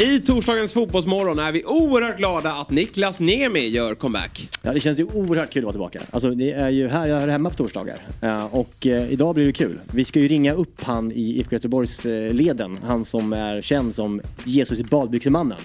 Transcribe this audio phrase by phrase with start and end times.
[0.00, 4.48] I torsdagens Fotbollsmorgon är vi oerhört glada att Niklas Nemi gör comeback.
[4.62, 6.00] Ja, det känns ju oerhört kul att vara tillbaka.
[6.10, 7.98] Alltså, det är ju här jag hör hemma på torsdagar.
[8.22, 9.80] Uh, och uh, idag blir det kul.
[9.92, 12.78] Vi ska ju ringa upp han i IFK Göteborgs uh, leden.
[12.84, 15.58] Han som är känd som Jesus i badbyxemannen.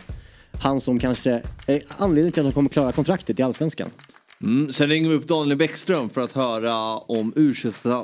[0.61, 3.89] Han som kanske är anledningen till att han kommer klara kontraktet i Allsvenskan.
[4.43, 7.54] Mm, sen ringer vi upp Daniel Bäckström för att höra om u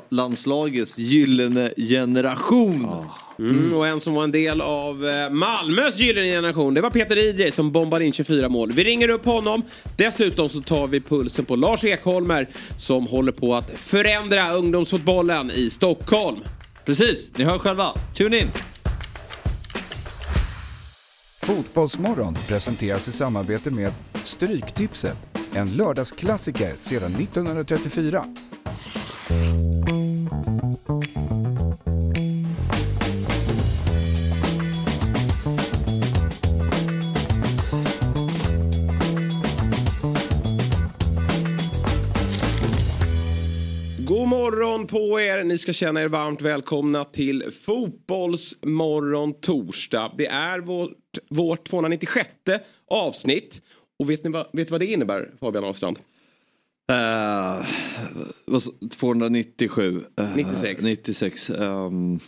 [0.08, 2.86] landslagets gyllene generation.
[2.86, 3.04] Oh.
[3.38, 7.18] Mm, och en som var en del av eh, Malmös gyllene generation, det var Peter
[7.18, 8.72] Ije som bombade in 24 mål.
[8.72, 9.62] Vi ringer upp honom.
[9.96, 15.70] Dessutom så tar vi pulsen på Lars Ekholmer som håller på att förändra ungdomsfotbollen i
[15.70, 16.38] Stockholm.
[16.84, 17.92] Precis, ni hör själva.
[18.16, 18.48] Tune in!
[21.42, 23.92] Fotbollsmorgon presenteras i samarbete med
[24.24, 28.24] Stryktipset en lördagsklassiker sedan 1934.
[43.98, 45.44] God morgon på er.
[45.44, 50.12] Ni ska känna er varmt välkomna till Fotbollsmorgon torsdag.
[50.18, 52.30] Det är vårt, vårt 296
[52.90, 53.60] avsnitt.
[54.02, 55.98] Och vet ni vad, vet vad det innebär Fabian Ahlstrand?
[56.92, 57.66] Uh,
[58.90, 60.04] 297.
[60.20, 60.82] Uh, 96.
[60.82, 61.50] 96.
[61.50, 62.20] Um...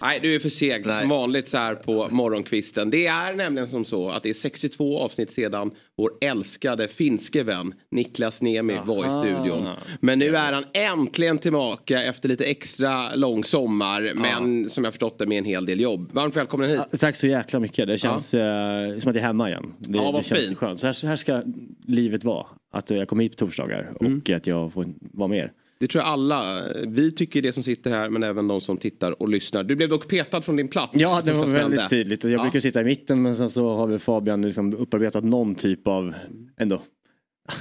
[0.00, 1.00] Nej, du är för seg Nej.
[1.00, 2.90] som vanligt så här på morgonkvisten.
[2.90, 7.74] Det är nämligen som så att det är 62 avsnitt sedan vår älskade finske vän
[7.90, 8.84] Niklas Niemi Aha.
[8.84, 9.68] var i studion.
[10.00, 14.12] Men nu är han äntligen tillbaka efter lite extra lång sommar.
[14.14, 16.12] Men som jag förstått det med en hel del jobb.
[16.12, 16.80] Varmt välkommen hit.
[16.90, 17.86] Ja, tack så jäkla mycket.
[17.86, 18.40] Det känns ja.
[18.40, 19.74] uh, som att jag är hemma igen.
[19.78, 20.58] Det, ja, vad det känns fint.
[20.58, 20.80] skönt.
[20.80, 21.42] Så här, här, ska
[21.86, 22.46] livet vara.
[22.72, 24.20] Att jag kommer hit på torsdagar mm.
[24.20, 25.52] och att jag får vara med er.
[25.80, 26.62] Det tror jag alla.
[26.86, 29.62] Vi tycker det som sitter här men även de som tittar och lyssnar.
[29.62, 30.92] Du blev dock petad från din plats.
[30.96, 32.24] Ja det var väldigt tydligt.
[32.24, 32.42] Jag ja.
[32.42, 36.14] brukar sitta i mitten men sen så har väl Fabian liksom upparbetat någon typ av
[36.60, 36.82] ändå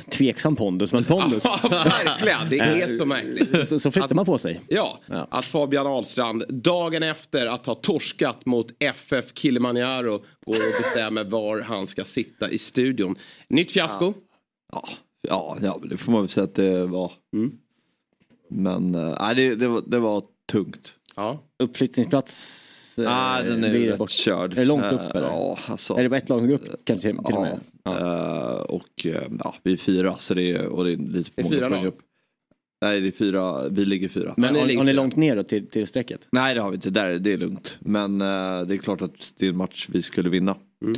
[0.10, 1.44] tveksam pondus, men pondus.
[1.64, 3.68] Ja, verkligen, det är så märkligt.
[3.68, 4.62] Så, så flyttar att, man på sig.
[4.68, 10.82] Ja, ja, att Fabian Ahlstrand dagen efter att ha torskat mot FF Kilimanjaro går och
[10.82, 13.16] bestämmer var han ska sitta i studion.
[13.48, 14.14] Nytt fiasko?
[14.74, 14.88] Ja,
[15.28, 17.12] ja, ja det får man väl säga att det var.
[17.34, 17.52] Mm.
[18.50, 20.94] Men äh, det, det, var, det var tungt.
[21.16, 21.44] Ja.
[21.60, 24.10] Uppflyttningsplats Ah, den är rätt bort.
[24.10, 24.52] körd.
[24.52, 25.28] Är det långt upp uh, eller?
[25.28, 27.60] Ja, alltså, är det bara ett lag som går upp kanske till ja, och med?
[27.84, 27.92] Ja.
[27.92, 29.06] Uh, och
[29.44, 32.00] ja, vi är fyra så det är, och det är lite för många poäng upp.
[32.82, 34.34] Nej det är fyra, vi ligger fyra.
[34.38, 36.28] Men, har, har ni långt ner då till, till strecket?
[36.32, 37.78] Nej det har vi inte, där, det är lugnt.
[37.80, 40.56] Men uh, det är klart att det är en match vi skulle vinna.
[40.82, 40.96] Mm.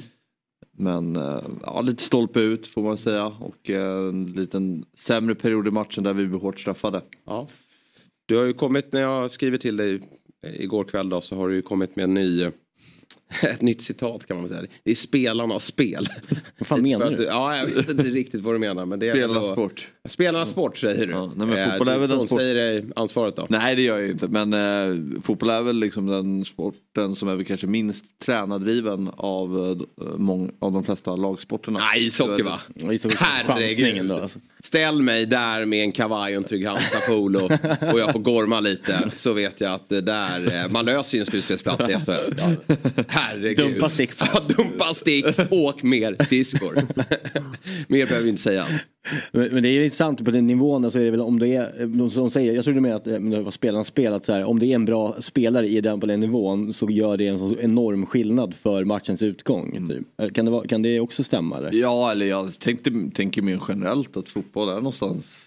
[0.79, 5.67] Men eh, ja, lite stolpe ut får man säga och eh, en liten sämre period
[5.67, 7.01] i matchen där vi blev hårt straffade.
[7.25, 7.47] Ja.
[8.25, 10.01] Du har ju kommit när jag skriver till dig
[10.41, 12.51] igår kväll då så har du ju kommit med en ny eh,
[13.41, 14.61] ett nytt citat kan man säga.
[14.83, 16.07] Det är spelarnas spel.
[16.57, 17.23] Vad fan menar du?
[17.23, 18.85] Ja, jag vet inte riktigt vad du menar.
[18.85, 19.87] Men det är spelarnas sport.
[20.05, 21.13] Spelarnas sport säger du.
[21.13, 22.39] Ja, nej, men fotboll är väl den sport...
[22.39, 23.45] säger dig ansvaret då?
[23.49, 24.27] Nej det gör jag inte.
[24.27, 29.77] Men eh, fotboll är väl liksom den sporten som är väl kanske minst tränardriven av,
[30.01, 31.79] eh, mång, av de flesta lagsporterna.
[31.79, 32.59] Nej, ishockey va?
[33.17, 34.11] Herregud.
[34.11, 34.39] Alltså.
[34.59, 37.43] Ställ mig där med en kavaj och en trygg Halmstad-polo
[37.93, 39.09] och jag får gorma lite.
[39.13, 42.33] Så vet jag att det där, eh, man löser ju en slutspelsplats i SHL.
[43.17, 43.73] Herregud.
[43.73, 44.11] Dumpa stick.
[44.19, 45.25] Ja, dumpa stick.
[45.51, 46.75] Åk mer skridskor.
[47.87, 48.65] mer behöver vi inte säga.
[49.31, 51.85] Men, men, det är intressant på den nivån, alltså är det väl om det är,
[51.87, 54.59] de, som säger, jag tror du menar att eh, vad spelarna spelat så här, om
[54.59, 57.55] det är en bra spelare i den på den nivån så gör det en så
[57.59, 59.75] enorm skillnad för matchens utgång.
[59.75, 59.89] Mm.
[59.89, 60.07] Typ.
[60.21, 61.57] Eh, kan, det, kan det också stämma?
[61.57, 61.73] Eller?
[61.73, 65.46] Ja, eller jag tänkte, tänker mer generellt att fotboll är någonstans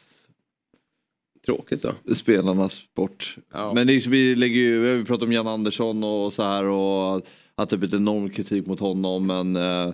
[1.47, 2.15] Tråkigt då.
[2.15, 3.37] Spelarnas sport.
[3.53, 3.73] Ja.
[3.75, 7.27] Men är, vi lägger ju, vi har pratat om Jan Andersson och så här och
[7.55, 9.93] att det blivit enorm kritik mot honom men eh,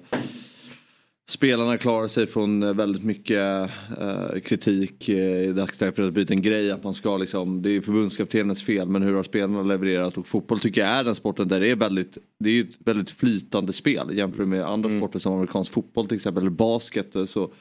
[1.28, 3.70] Spelarna klarar sig från väldigt mycket
[4.00, 7.62] eh, kritik eh, i dagsläget för att det blivit en grej att man ska liksom,
[7.62, 11.14] det är förbundskaptenens fel men hur har spelarna levererat och fotboll tycker jag är den
[11.14, 15.00] sporten där det är väldigt, det är ett väldigt flytande spel jämfört med andra mm.
[15.00, 17.52] sporter som amerikansk fotboll till exempel eller basket så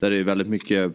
[0.00, 0.92] där det är väldigt mycket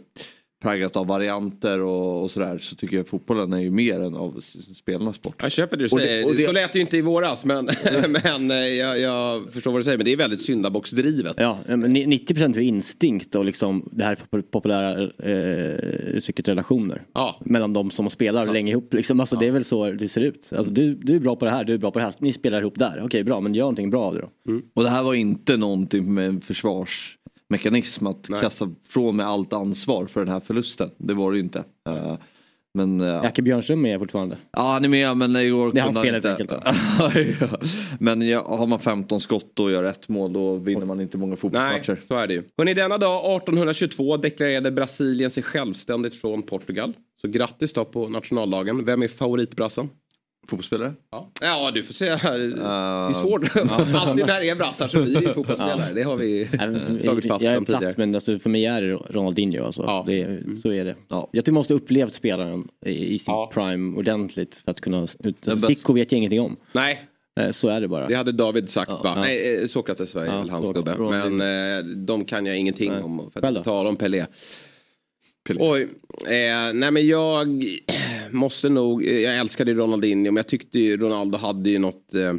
[0.59, 4.42] präglat av varianter och, och sådär så tycker jag fotbollen är ju mer än av
[4.75, 5.36] spelarnas sport.
[5.42, 6.25] Jag köper det du säger.
[6.25, 6.45] Och det, och det...
[6.45, 7.65] Så lät det ju inte i våras men,
[8.07, 9.98] men eh, jag, jag, förstår vad du säger.
[9.98, 11.33] Men det är väldigt syndabocksdrivet.
[11.38, 14.18] Ja, 90% är instinkt och liksom det här
[14.51, 17.03] populära eh, uttrycket relationer.
[17.13, 17.42] Ja.
[17.45, 18.53] Mellan de som spelar ja.
[18.53, 18.94] länge ihop.
[18.94, 19.19] Liksom.
[19.19, 19.39] Alltså, ja.
[19.39, 20.53] Det är väl så det ser ut.
[20.56, 22.13] Alltså, du, du är bra på det här, du är bra på det här.
[22.19, 23.01] Ni spelar ihop där.
[23.03, 24.51] Okej, bra, men gör någonting bra av det då.
[24.51, 24.63] Mm.
[24.74, 27.18] Och det här var inte någonting med försvars
[27.50, 28.42] mekanism att Nej.
[28.42, 30.90] kasta från mig allt ansvar för den här förlusten.
[30.98, 31.60] Det var det ju inte.
[31.90, 32.16] Uh,
[32.74, 33.24] Men, ja.
[33.24, 34.38] Jacke Björnström är fortfarande.
[34.52, 36.52] Ja han är med men igår Det är hans fel helt enkelt.
[38.00, 41.36] men ja, har man 15 skott och gör ett mål då vinner man inte många
[41.36, 41.94] fotbollsmatcher.
[41.94, 42.44] Nej, så är det ju.
[42.58, 46.94] Hörrni, denna dag 1822 deklarerade Brasilien sig självständigt från Portugal.
[47.22, 48.86] Så grattis då på nationaldagen.
[48.86, 49.90] Vem är favoritbrassen?
[50.50, 50.94] Fotbollsspelare?
[51.12, 51.32] Ja.
[51.42, 52.16] ja, du får säga.
[52.16, 52.40] Här.
[52.40, 52.46] Det
[53.18, 53.42] är svårt.
[53.96, 55.94] Alltid när det är brassar så blir det fotbollsspelare.
[55.94, 56.48] Det har vi
[57.04, 59.66] slagit fast Jag är platt men alltså, för mig är det Ronaldinho.
[59.66, 59.84] Alltså.
[59.84, 60.04] Ja.
[60.08, 60.96] Det, är- så är det.
[61.32, 65.00] Jag tror man måste ha upplevt spelaren i, sin prime ordentligt för att kunna...
[65.02, 65.18] Alltså,
[65.68, 66.58] Zico vet jag ingenting om.
[66.72, 67.02] Nej.
[67.40, 68.08] Eh, Så är det bara.
[68.08, 69.00] Det hade David sagt va?
[69.04, 69.16] Ja.
[69.16, 70.94] Nej, eh, Sokrates var Ja, hans gubbe.
[70.94, 71.30] Ronaldinho.
[71.38, 73.02] Men eh, de kan jag ingenting Nej.
[73.02, 73.32] om.
[73.34, 74.26] För att tala om Pelé.
[75.60, 75.82] Oj,
[76.26, 77.64] eh, nej men jag
[78.31, 82.13] måste nog, eh, jag älskade ju Ronaldinho men jag tyckte ju Ronaldo hade ju något
[82.15, 82.33] eh,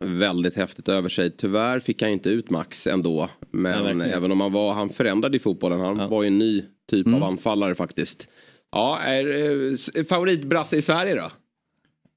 [0.00, 1.30] väldigt häftigt över sig.
[1.36, 3.20] Tyvärr fick han inte ut max ändå.
[3.20, 4.00] Ja, Men verkligen.
[4.00, 5.80] även om han var, han förändrade ju fotbollen.
[5.80, 8.28] Han var ju en ny typ av anfallare faktiskt.
[8.72, 9.26] Ja, är
[9.98, 11.30] eh, favoritbrasse i Sverige då?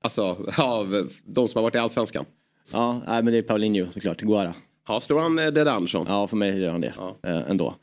[0.02, 0.24] Alltså
[0.58, 2.26] av de som har varit i Allsvenskan.
[2.72, 4.22] Ja, men det är Paulinho såklart.
[4.22, 4.54] Guara.
[4.88, 6.06] Ja, slår han eh, Dede Andersson?
[6.10, 6.94] Ja, för mig gör han det
[7.24, 7.76] eh, ändå.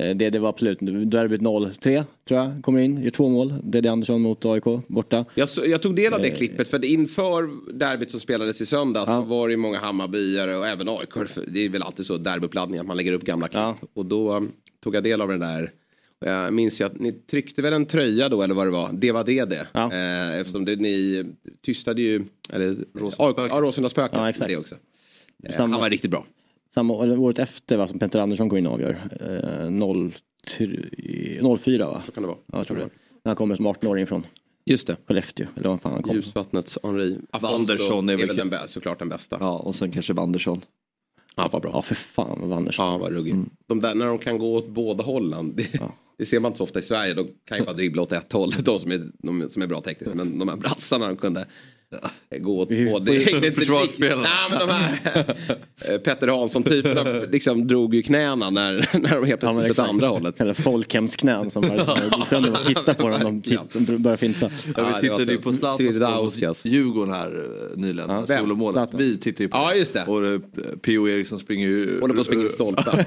[0.00, 0.78] Eh, Det, det var absolut,
[1.10, 3.54] derbyt 0-3 tror jag, kommer in, gör två mål.
[3.62, 5.24] Dede Andersson mot AIK, borta.
[5.34, 6.36] Jag, så, jag tog del av det Eh.
[6.36, 10.66] klippet för inför derbyt som spelades i söndags så var det ju många Hammarbyare och
[10.66, 11.14] även AIK.
[11.48, 13.90] Det är väl alltid så derbyuppladdning att man lägger upp gamla klipp.
[13.94, 15.72] Och då um, tog jag del av den där.
[16.20, 18.90] Och Jag minns ju att ni tryckte väl en tröja då eller vad det var.
[18.92, 19.66] Det var det det.
[19.74, 21.24] Eh, eftersom det, ni
[21.64, 22.76] tystade ju, eller
[23.18, 24.18] AIK, ja, Råsunda spöken.
[24.20, 24.50] Ja, exakt.
[24.50, 24.74] Det också.
[25.44, 26.26] Eh, Han var riktigt bra.
[26.74, 28.98] Samma, eller året efter va, som Peter Andersson går in och avgör.
[29.20, 30.10] Eh,
[30.46, 32.02] 03 04 va?
[32.06, 32.38] Så kan det vara.
[32.52, 32.84] Ja, jag tror det.
[32.84, 34.26] När han kommer som 18-åring från
[34.64, 34.96] Just det.
[35.06, 35.46] Skellefteå.
[35.56, 36.16] Eller vad fan han kom.
[36.16, 37.18] Ljusvattnets Henri.
[37.42, 39.36] Wanderson är är väl den bä- såklart den bästa.
[39.40, 40.60] Ja och sen kanske Wanderson.
[41.34, 41.70] Han var bra.
[41.74, 42.68] Ja för fan vad.
[42.78, 43.34] Ja, han var ruggig.
[43.66, 45.56] De där när de kan gå åt båda hållen.
[45.56, 45.80] Det,
[46.18, 47.14] det ser man inte så ofta i Sverige.
[47.14, 48.50] De kan ju bara dribbla åt ett håll.
[48.58, 50.14] De som är, de som är bra tekniskt.
[50.14, 51.46] Men de här brassarna de kunde
[52.40, 53.04] gå åt båda.
[53.04, 54.22] Det Försvarsspelarna.
[54.22, 54.98] Nej, men de här
[55.92, 59.88] eh, Petter Hansson-typerna liksom drog ju knäna när, när de helt Ja, plötsligt åt exakt.
[59.88, 60.40] andra hållet.
[60.40, 63.20] Eller folkhemsknän som bara sönder och tittar på dem.
[63.22, 64.50] De titt, de börjar finta.
[64.76, 68.10] Ja, vi tittade ju på Zlatans Djurgården här eh, nyligen.
[68.10, 68.40] Ja, Ja, vem?
[68.40, 68.74] Solomålet.
[68.74, 68.98] Zlatan.
[69.00, 69.76] Vi tittade ju på Ja, det.
[69.78, 70.04] just det.
[70.04, 70.40] Och eh,
[70.82, 71.08] P.O.
[71.08, 72.00] Eriksson springer ju...
[72.00, 73.04] Håller på att springa i stolpar.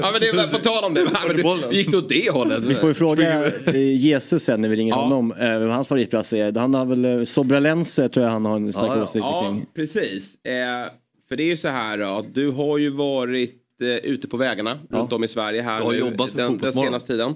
[0.00, 1.06] ja men det är på tal om det.
[1.28, 1.36] Men
[1.70, 2.64] du, gick du åt det hållet?
[2.64, 5.00] Vi får ju fråga Jesus sen när vi ringer Ja.
[5.02, 5.34] honom.
[5.70, 6.51] hans favoritplats är.
[6.56, 9.02] Han har väl eh, Sobralense tror jag han har en stark Ja, ja.
[9.02, 9.66] åsikt Ja, kring.
[9.74, 10.44] precis.
[10.44, 10.92] Eh,
[11.28, 14.36] för det är ju så här då, att du har ju varit eh, ute på
[14.36, 17.34] vägarna runt om i Sverige här Du har nu, jobbat för den, den senaste tiden.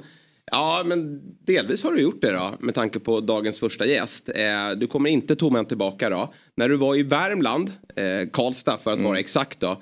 [0.51, 4.29] Ja, men delvis har du gjort det då, med tanke på dagens första gäst.
[4.29, 6.33] Eh, du kommer inte tomhänt tillbaka då.
[6.57, 9.77] När du var i Värmland, eh, Karlstad för att vara exakt då, eh,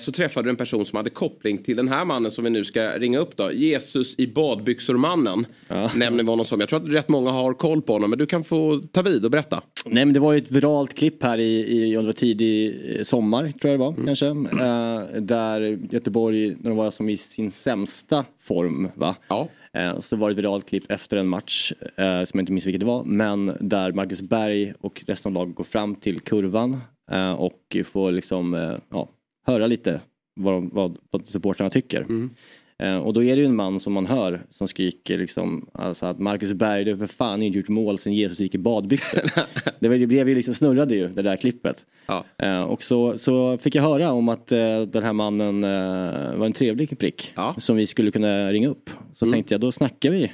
[0.00, 2.64] så träffade du en person som hade koppling till den här mannen som vi nu
[2.64, 3.52] ska ringa upp då.
[3.52, 5.46] Jesus i badbyxor-mannen.
[5.96, 6.60] Nämner vi honom som.
[6.60, 9.24] Jag tror att rätt många har koll på honom, men du kan få ta vid
[9.24, 9.62] och berätta.
[9.86, 12.80] Nej men det var ju ett viralt klipp här i, i om det var tidig
[12.96, 14.06] eh, sommar tror jag det var Mm.
[14.06, 14.26] kanske.
[14.26, 19.16] Eh, där Göteborg, när de var som i sin sämsta form va.
[19.28, 19.48] Ja.
[19.72, 22.66] Eh, så var det ett viralt klipp efter en match eh, som jag inte minns
[22.66, 23.04] vilket det var.
[23.04, 26.76] Men där Marcus Berg och resten av laget går fram till kurvan
[27.12, 29.08] eh, och får liksom eh, ja,
[29.46, 30.00] höra lite
[30.34, 32.06] vad, de, vad, vad supportrarna tycker.
[32.78, 36.06] Eh, och då är det ju en man som man hör som skriker liksom alltså
[36.06, 39.20] att Marcus Berg, du har för fan inte gjort mål sen Jesus gick i badbyxor.
[39.80, 41.84] det, var, det blev ju liksom snurrade ju det där klippet.
[42.06, 42.24] Ja.
[42.38, 46.46] Eh, och så, så fick jag höra om att eh, den här mannen eh, var
[46.46, 47.54] en trevlig prick Ja.
[47.58, 48.90] som vi skulle kunna ringa upp.
[49.14, 50.32] Så tänkte jag, då snackar vi.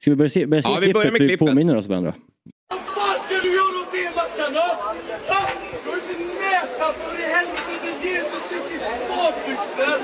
[0.00, 0.94] Ska vi börja se, börja se Ja, vi klippet?
[0.94, 1.48] börjar med Vi klippet.
[1.48, 2.14] påminner oss varandra.
[2.68, 4.60] Vad fan ska du göra åt det matchen då?
[4.60, 4.94] Ha?
[5.84, 9.98] Du har inte mätat för i helvete Jesus gick i badbyxor!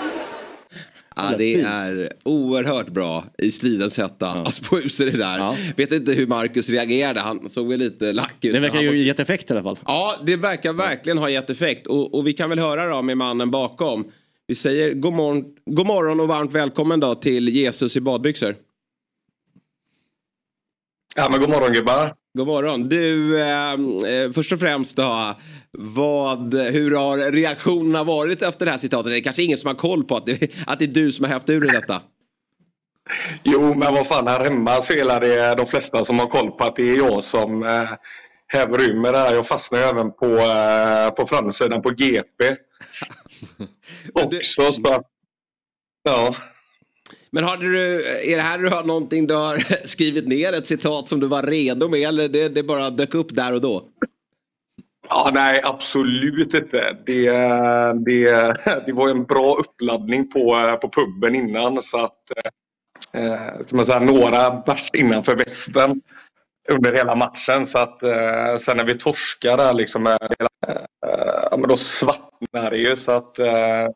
[1.17, 5.39] Ja, det är oerhört bra i stridens hetta att få ur sig det där.
[5.39, 5.57] Ja.
[5.77, 8.53] Vet inte hur Marcus reagerade, han såg väl lite lack ut.
[8.53, 9.79] Det verkar ju var- gett effekt i alla fall.
[9.87, 11.87] Ja, det verkar verkligen ha gett effekt.
[11.87, 14.05] Och, och vi kan väl höra då med mannen bakom.
[14.47, 18.57] Vi säger god morgon, god morgon och varmt välkommen då till Jesus i badbyxor.
[21.15, 22.15] Ja, men god morgon gubbar.
[22.35, 22.89] God morgon.
[22.89, 25.35] Du, eh, eh, först och främst då.
[25.71, 29.13] Vad, hur har reaktionerna varit efter det här citatet?
[29.13, 31.25] Det är kanske ingen som har koll på att det, att det är du som
[31.25, 32.03] har haft ur dig detta.
[33.43, 36.65] Jo, men vad fan, här hemma så är det de flesta som har koll på
[36.65, 37.89] att det är jag som eh,
[38.47, 39.35] häver ur mig det här.
[39.35, 42.57] Jag fastnar även på, eh, på framsidan på GP.
[44.15, 45.07] Också så att,
[46.03, 46.35] ja.
[47.33, 47.95] Men har du,
[48.33, 51.43] är det här du har någonting du har skrivit ner ett citat som du var
[51.43, 53.89] redo med eller det, det bara dök upp där och då?
[55.09, 56.97] Ja, nej, absolut inte.
[57.07, 57.31] Det,
[58.07, 58.53] det,
[58.87, 61.83] det var en bra uppladdning på, på puben innan.
[61.83, 62.31] Så att,
[63.13, 66.01] eh, ska man säga, några bärs innanför västen
[66.73, 67.67] under hela matchen.
[67.67, 70.17] Så att eh, sen när vi torskar där liksom, eh,
[70.67, 72.97] eh men då svartnar det ju.
[72.97, 73.89] Så att, eh,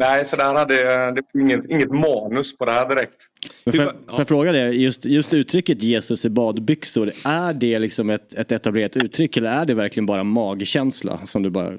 [0.00, 0.74] nej, så där hade
[1.12, 3.16] det inget, inget manus på det här direkt.
[3.64, 8.34] Men får, jag, fråga det, just, just uttrycket Jesus i badbyxor, är det liksom ett,
[8.34, 11.72] ett etablerat uttryck eller är det verkligen bara magkänsla som du bara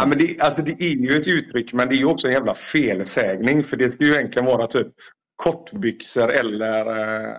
[0.00, 2.34] Ja, men det, alltså det är ju ett uttryck men det är ju också en
[2.34, 4.88] jävla felsägning för det ska ju egentligen vara typ
[5.36, 7.36] kortbyxor eller eh,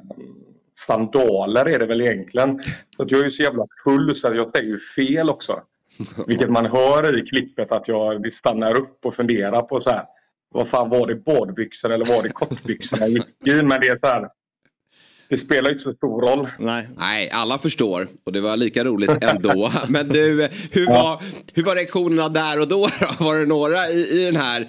[0.79, 2.63] sandaler är det väl egentligen.
[2.95, 5.61] Så att jag är ju så jävla full så att jag säger ju fel också.
[6.27, 10.03] Vilket man hör i klippet att jag stannar upp och funderar på så här.
[10.49, 13.53] Vad fan var det badbyxor eller var det kortbyxor jag gick i?
[13.53, 14.29] Men det är så här.
[15.29, 16.47] Det spelar inte så stor roll.
[16.59, 16.89] Nej.
[16.97, 18.07] Nej, alla förstår.
[18.25, 19.71] Och det var lika roligt ändå.
[19.89, 21.23] Men du, hur var,
[21.53, 22.87] hur var reaktionerna där och då?
[22.99, 23.07] då?
[23.25, 24.67] Var det några i, i den här...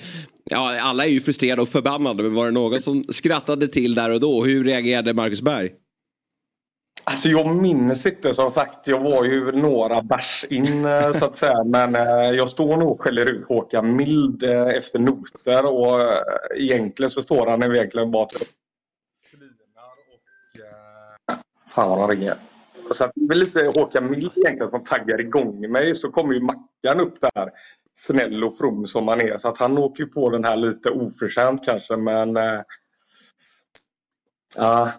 [0.50, 2.23] Ja, alla är ju frustrerade och förbannade.
[2.23, 4.45] Men var det någon som skrattade till där och då?
[4.45, 5.71] Hur reagerade Marcus Berg?
[7.10, 8.88] Alltså jag minns inte som sagt.
[8.88, 11.64] Jag var ju några bärs in eh, så att säga.
[11.66, 17.10] Men eh, jag står nog och skäller ut Håkan Mild eh, efter noter och egentligen
[17.10, 18.48] så står han egentligen bara typ
[21.68, 22.36] Fan vad de ringer.
[22.90, 25.94] Så att det är lite Håkan Mild egentligen som taggar igång mig.
[25.94, 27.50] Så kommer ju Mackan upp där.
[27.94, 29.38] Snäll och from som han är.
[29.38, 32.36] Så att han åker ju på den här lite oförtjänt kanske men...
[32.36, 32.62] Äh,
[34.56, 34.92] ja.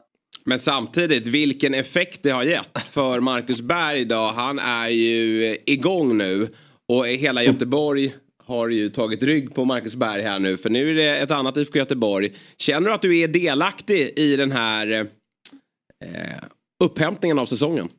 [0.49, 4.15] Men samtidigt, vilken effekt det har gett för Marcus Berg då.
[4.35, 6.47] Han är ju igång nu.
[6.89, 8.13] Och hela Göteborg
[8.43, 10.57] har ju tagit rygg på Marcus Berg här nu.
[10.57, 12.33] För nu är det ett annat IFK Göteborg.
[12.57, 15.07] Känner du att du är delaktig i den här
[16.05, 16.43] eh,
[16.83, 17.89] upphämtningen av säsongen?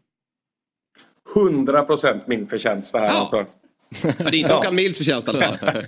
[1.37, 3.09] 100 procent min förtjänst det här.
[3.09, 3.47] Ja.
[4.02, 5.85] Men det är inte Håkan Milds förtjänst i alla fall.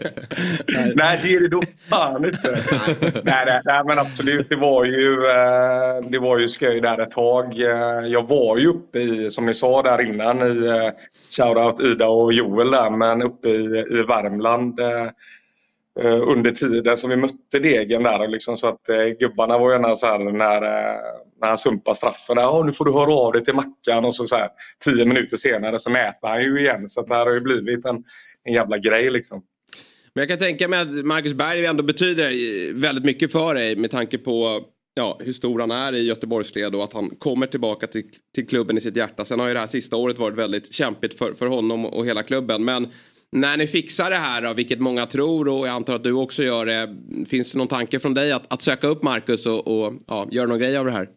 [0.95, 2.51] nej, det är det då fan inte.
[3.25, 4.49] nej, nej, nej, men absolut.
[4.49, 7.61] Det var ju, eh, det var ju skoj där ett tag.
[7.61, 10.91] Eh, jag var ju uppe i, som ni sa där innan, i eh,
[11.37, 14.81] shoutout Ida och Joel där, men uppe i, i Värmland
[16.01, 18.29] Eh, under tiden som vi mötte Degen där.
[18.29, 21.01] Liksom, så att eh, gubbarna var gärna så här när eh,
[21.41, 22.37] när han sumpar straffen.
[22.37, 24.49] Ja, nu får du höra av dig till Mackan och så, så här,
[24.85, 26.89] tio minuter senare så mäter han ju igen.
[26.89, 28.05] Så det här har ju blivit en,
[28.45, 29.43] en jävla grej liksom.
[30.15, 32.31] Men jag kan tänka mig att Marcus Berg ändå betyder
[32.81, 34.61] väldigt mycket för dig med tanke på
[34.95, 38.05] ja, hur stor han är i Göteborgsled och att han kommer tillbaka till,
[38.35, 39.25] till klubben i sitt hjärta.
[39.25, 42.23] Sen har ju det här sista året varit väldigt kämpigt för, för honom och hela
[42.23, 42.65] klubben.
[42.65, 42.89] Men
[43.33, 46.43] när ni fixar det här då, vilket många tror och jag antar att du också
[46.43, 46.97] gör det.
[47.27, 50.47] Finns det någon tanke från dig att, att söka upp Marcus och, och ja, göra
[50.47, 51.09] någon grej av det här?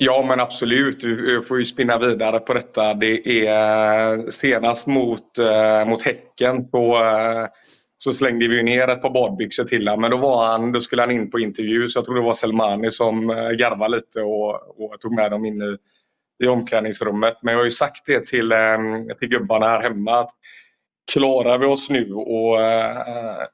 [0.00, 2.94] Ja men absolut, Vi får ju spinna vidare på detta.
[2.94, 7.46] Det är eh, senast mot, eh, mot Häcken på, eh,
[7.98, 10.00] så slängde vi ner ett par badbyxor till honom.
[10.00, 12.34] Men då, var han, då skulle han in på intervju så jag tror det var
[12.34, 15.76] Selmani som eh, garvade lite och, och tog med dem in i,
[16.44, 17.38] i omklädningsrummet.
[17.42, 18.78] Men jag har ju sagt det till, eh,
[19.18, 20.30] till gubbarna här hemma att
[21.12, 22.58] klarar vi oss nu och,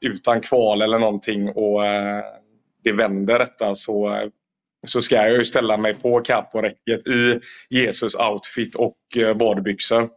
[0.00, 1.82] utan kval eller någonting och
[2.84, 4.28] det vänder detta så
[4.86, 10.10] så ska jag ju ställa mig på caporäcket i Jesus outfit och eh, badbyxor.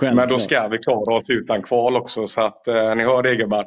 [0.00, 3.36] Men då ska vi klara oss utan kval också så att eh, ni hör det
[3.36, 3.66] gubbar.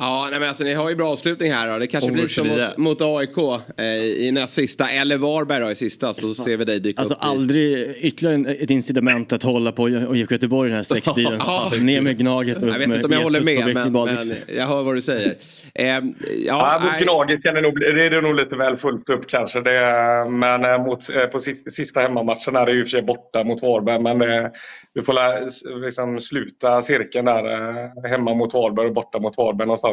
[0.00, 1.78] Ja, nej men alltså ni har ju bra avslutning här då.
[1.78, 3.38] Det kanske blir som mot, mot AIK
[3.76, 3.86] eh,
[4.26, 4.88] i näst sista.
[4.88, 7.20] Eller Varberg då i sista så ser vi dig dyka alltså, upp.
[7.22, 11.32] Alltså aldrig ytterligare ett incitament att hålla på IFK Göteborg den här sextiden.
[11.38, 11.70] ja.
[11.80, 14.82] Ner med Gnaget och Jag vet inte om jag håller med men, men, jag hör
[14.82, 15.34] vad du säger.
[15.74, 16.00] Eh, ja,
[16.46, 19.60] ja, mot Gnaget kan det nog, det är det nog lite väl fullt upp kanske.
[19.60, 21.40] Det, men eh, mot, eh, på
[21.70, 24.02] sista, hemmamatchen är det och för sig borta mot Varberg.
[24.02, 24.52] Men det,
[24.94, 25.48] vi får lä,
[25.86, 28.08] liksom sluta cirkeln där.
[28.08, 29.87] Hemma mot Varberg och borta mot Varberg någonstans.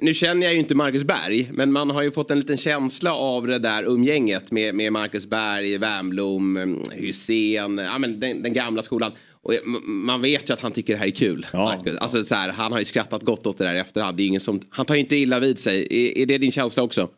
[0.00, 3.14] Nu, känner jag ju inte Marcus Berg, men man har ju fått en liten känsla
[3.14, 8.52] av det där umgänget med, med Marcus Berg, Wernbloom, mm, Hussein, ja, men den, den,
[8.52, 9.12] gamla skolan.
[9.42, 9.52] Och
[9.84, 11.46] man vet ju att han tycker det här är kul.
[11.52, 11.84] Ja.
[12.00, 14.16] Alltså, så här, han har ju skrattat gott åt det där i efterhand.
[14.16, 15.86] Det är ingen som, han tar ju inte illa vid sig.
[15.90, 17.08] Är, är det din känsla också?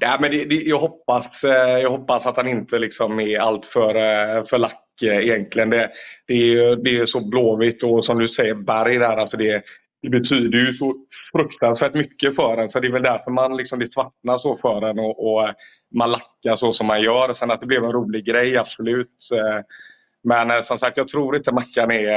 [0.00, 3.66] Nej, men det, det, jag, hoppas, eh, jag hoppas att han inte liksom är allt
[3.66, 5.70] för, eh, för lack eh, egentligen.
[5.70, 5.90] Det,
[6.26, 9.16] det, är, det är så blåvitt och som du säger Berg där.
[9.16, 9.62] Alltså det,
[10.02, 10.94] det betyder ju så
[11.32, 14.88] fruktansvärt mycket för en så det är väl därför man liksom, det svartnar så för
[14.88, 15.54] en och, och
[15.94, 17.32] man lackar så som man gör.
[17.32, 19.28] Sen att det blev en rolig grej, absolut.
[20.24, 22.12] Men som sagt, jag tror inte Mackan är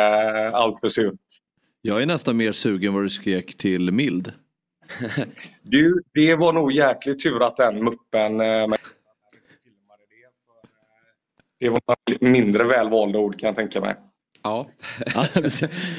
[0.51, 1.17] alltför sur.
[1.81, 4.31] Jag är nästan mer sugen vad du skrek till Mild.
[5.61, 8.37] du, det var nog jäkligt tur att den muppen
[11.59, 11.81] det var
[12.19, 13.95] mindre välvalda ord kan jag tänka mig.
[14.45, 14.67] Ja.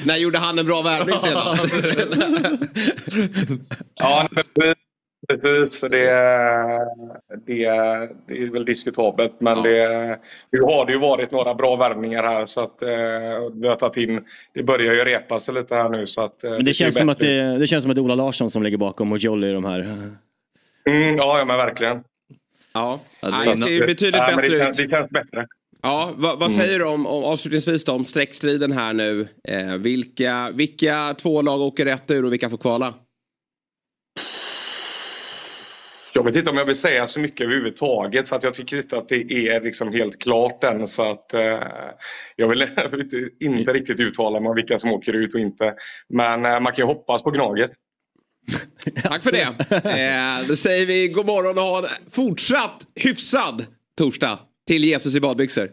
[0.05, 1.57] När gjorde han en bra värvning sedan?
[3.95, 4.27] ja,
[5.27, 5.89] Precis, det,
[7.45, 7.65] det,
[8.27, 9.41] det är väl diskutabelt.
[9.41, 9.63] Men ja.
[9.63, 10.19] det,
[10.51, 12.45] nu har det ju varit några bra värvningar här.
[12.45, 12.89] Så att, eh,
[13.53, 16.07] vi har tagit in, det börjar ju repa sig lite här nu.
[16.07, 18.03] Så att, eh, men det, känns som att det, det känns som att det är
[18.03, 19.79] Ola Larsson som ligger bakom och Jolly de här.
[19.79, 22.03] Mm, ja, ja, men verkligen.
[22.73, 24.77] Ja, det ser betydligt ja, bättre det ut.
[24.77, 25.47] Det känns bättre.
[25.81, 26.61] Ja, vad, vad mm.
[26.61, 29.27] säger du om, om, avslutningsvis då, om streckstriden här nu?
[29.47, 32.93] Eh, vilka, vilka två lag åker rätt ur och vilka får kvala?
[36.13, 38.97] Jag vet inte om jag vill säga så mycket överhuvudtaget för att jag tycker inte
[38.97, 40.87] att det är liksom helt klart än.
[40.87, 41.59] Så att, eh,
[42.35, 42.61] jag vill
[43.39, 45.73] inte riktigt uttala mig om vilka som åker ut och inte.
[46.09, 47.69] Men eh, man kan ju hoppas på Gnaget.
[49.03, 49.47] Tack för det.
[49.87, 53.65] Eh, då säger vi god morgon och ha en fortsatt hyfsad
[53.97, 55.69] torsdag till Jesus i badbyxor.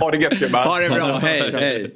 [0.00, 0.64] Ha det gött gubbar.
[0.64, 1.94] Ha det bra, hej, hej.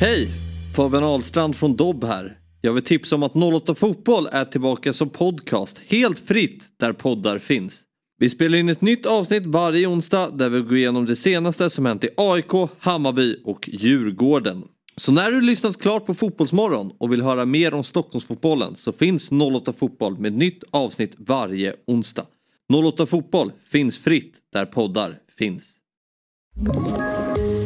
[0.00, 0.28] Hej,
[0.76, 2.38] Fabian Ahlstrand från Dobb här.
[2.60, 7.38] Jag vill tipsa om att 08 Fotboll är tillbaka som podcast helt fritt där poddar
[7.38, 7.82] finns.
[8.18, 11.86] Vi spelar in ett nytt avsnitt varje onsdag där vi går igenom det senaste som
[11.86, 14.62] hänt i AIK, Hammarby och Djurgården.
[14.96, 19.30] Så när du lyssnat klart på Fotbollsmorgon och vill höra mer om Stockholmsfotbollen så finns
[19.32, 22.26] 08 Fotboll med nytt avsnitt varje onsdag.
[22.72, 25.64] 08 Fotboll finns fritt där poddar finns.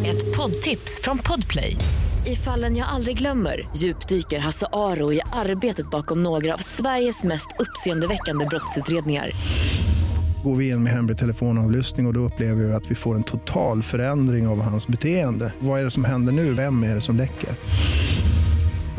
[0.07, 1.77] Ett poddtips från Podplay.
[2.27, 7.49] I fallen jag aldrig glömmer djupdyker Hasse Aro i arbetet bakom några av Sveriges mest
[7.59, 9.33] uppseendeväckande brottsutredningar
[10.45, 13.23] går vi in med hemlig telefonavlyssning och, och då upplever vi att vi får en
[13.23, 15.53] total förändring av hans beteende.
[15.59, 16.55] Vad är det som händer nu?
[16.55, 17.51] Vem är det som läcker?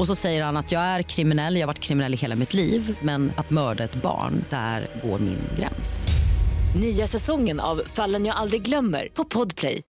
[0.01, 2.53] Och så säger han att jag är kriminell, jag har varit kriminell i hela mitt
[2.53, 6.07] liv men att mörda ett barn, där går min gräns.
[6.81, 9.81] Nya säsongen av Fallen jag aldrig glömmer på Podplay.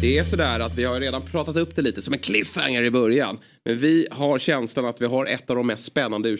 [0.00, 2.90] Det är sådär att vi har redan pratat upp det lite som en cliffhanger i
[2.90, 3.38] början.
[3.64, 6.38] Men vi har känslan att vi har ett av de mest spännande u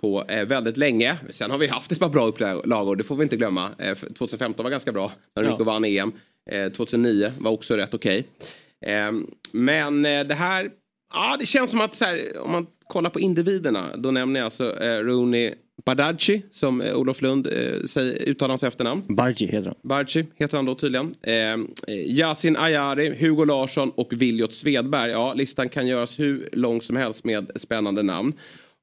[0.00, 1.16] på eh, väldigt länge.
[1.30, 3.70] Sen har vi haft ett par bra upplag och det får vi inte glömma.
[3.78, 6.12] Eh, 2015 var ganska bra när de gick och vann EM.
[6.50, 8.18] Eh, 2009 var också rätt okej.
[8.18, 8.48] Okay.
[8.86, 9.12] Eh,
[9.52, 10.70] men eh, det här,
[11.14, 14.44] ja det känns som att så här, om man kollar på individerna då nämner jag
[14.44, 17.46] alltså eh, Rooney Badaji som eh, Olof Lund
[17.86, 19.02] säger, uttalar hans efternamn.
[19.08, 19.74] Bargi heter han.
[19.82, 21.14] Bargi heter han då tydligen.
[21.22, 21.56] Eh,
[21.88, 25.10] Yasin Ayari, Hugo Larsson och Viljot Svedberg.
[25.10, 28.32] Ja, listan kan göras hur lång som helst med spännande namn.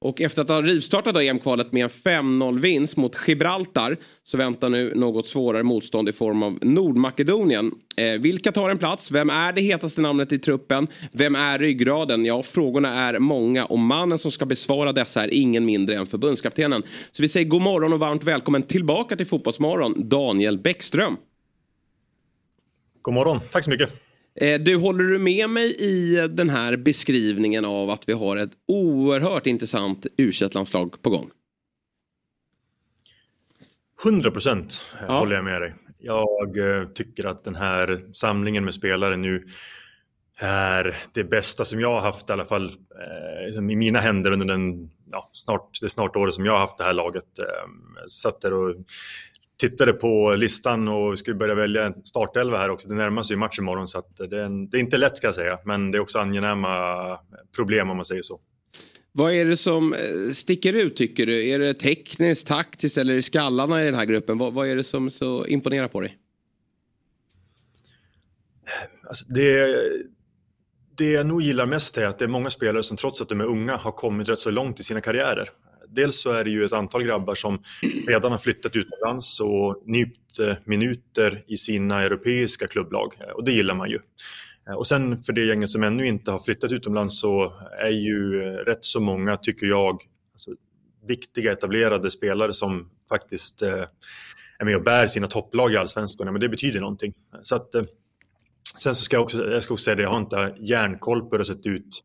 [0.03, 4.95] Och efter att ha rivstartat EM-kvalet med en 5-0 vinst mot Gibraltar så väntar nu
[4.95, 7.71] något svårare motstånd i form av Nordmakedonien.
[7.97, 9.11] Eh, vilka tar en plats?
[9.11, 10.87] Vem är det hetaste namnet i truppen?
[11.11, 12.25] Vem är ryggraden?
[12.25, 16.83] Ja, frågorna är många och mannen som ska besvara dessa är ingen mindre än förbundskaptenen.
[17.11, 21.17] Så vi säger god morgon och varmt välkommen tillbaka till Fotbollsmorgon, Daniel Bäckström.
[23.01, 24.12] God morgon, tack så mycket.
[24.35, 28.51] Eh, du, håller du med mig i den här beskrivningen av att vi har ett
[28.67, 31.31] oerhört intressant u landslag på gång?
[34.03, 35.19] 100 procent ja.
[35.19, 35.75] håller jag med dig.
[35.99, 39.47] Jag eh, tycker att den här samlingen med spelare nu
[40.37, 44.45] är det bästa som jag har haft i alla fall eh, i mina händer under
[44.45, 47.39] den, ja, snart, det snart året som jag har haft det här laget.
[47.39, 48.75] Eh, satt där och
[49.69, 52.89] tittade på listan och vi ska börja välja en startelva här också.
[52.89, 55.35] Det närmar sig match imorgon så det, är en, det är inte lätt ska jag
[55.35, 55.59] säga.
[55.65, 56.69] Men det är också angenäma
[57.55, 58.39] problem om man säger så.
[59.11, 59.99] Vad är det som eh,
[60.33, 61.49] sticker ut tycker du?
[61.49, 64.37] Är det tekniskt, taktiskt eller skallarna i den här gruppen?
[64.37, 66.17] Vad, vad är det som så imponerar på dig?
[69.07, 69.75] Alltså det,
[70.97, 73.41] det jag nog gillar mest är att det är många spelare som trots att de
[73.41, 75.49] är unga har kommit rätt så långt i sina karriärer
[75.95, 77.63] dels så är det ju ett antal grabbar som
[78.07, 83.51] redan har flyttat utomlands och nypt eh, minuter i sina europeiska klubblag eh, och det
[83.51, 83.99] gillar man ju.
[84.69, 88.41] Eh, och sen för det gänget som ännu inte har flyttat utomlands så är ju
[88.41, 90.01] rätt så många, tycker jag,
[90.33, 90.51] alltså,
[91.07, 96.33] viktiga etablerade spelare som faktiskt är med och bär sina topplag i allsvenskan.
[96.33, 97.13] Men det betyder någonting.
[97.43, 97.69] Så att,
[98.77, 101.25] sen så ska jag också, jag ska också säga det, jag har inte järnkoll på
[101.25, 102.03] hur det har sett ut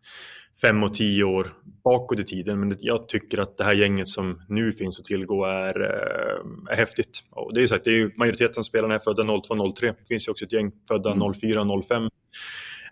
[0.61, 1.53] fem och tio år
[1.85, 2.61] bakåt i tiden.
[2.61, 6.77] Men jag tycker att det här gänget som nu finns att tillgå är, eh, är
[6.77, 7.21] häftigt.
[7.31, 9.81] Och det är ju så att det är majoriteten av spelarna är födda 02-03.
[9.81, 11.33] Det finns ju också ett gäng födda mm.
[11.33, 12.11] 04-05.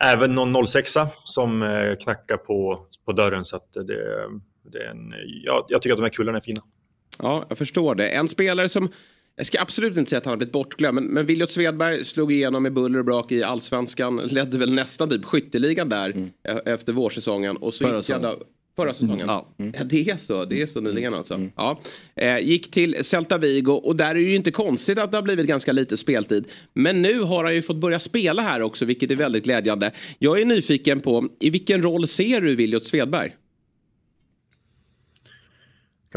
[0.00, 0.92] Även någon 06
[1.24, 3.44] som eh, knackar på, på dörren.
[3.44, 3.85] Så att det,
[4.72, 6.62] det är en, ja, jag tycker att de här kullarna är fina.
[7.18, 8.09] Ja, jag förstår det.
[8.09, 8.88] En spelare som
[9.37, 10.94] jag ska absolut inte säga att han har blivit bortglömd.
[10.94, 14.16] Men, men Viljot Svedberg slog igenom med buller och brak i allsvenskan.
[14.31, 16.31] Ledde väl nästan typ skytteligan där mm.
[16.49, 17.57] E- efter vårsäsongen.
[17.57, 18.35] Och så förra säsongen.
[18.77, 19.14] Förra säsongen?
[19.14, 19.27] Mm.
[19.27, 19.49] Ja.
[19.59, 19.75] Mm.
[19.79, 19.85] ja.
[19.85, 21.35] Det är så, det är så nyligen alltså.
[21.35, 21.51] Mm.
[21.57, 21.81] Ja.
[22.14, 25.22] Eh, gick till Celta Vigo och där är det ju inte konstigt att det har
[25.22, 26.44] blivit ganska lite speltid.
[26.72, 29.92] Men nu har han ju fått börja spela här också vilket är väldigt glädjande.
[30.18, 33.33] Jag är nyfiken på, i vilken roll ser du Viljot Svedberg?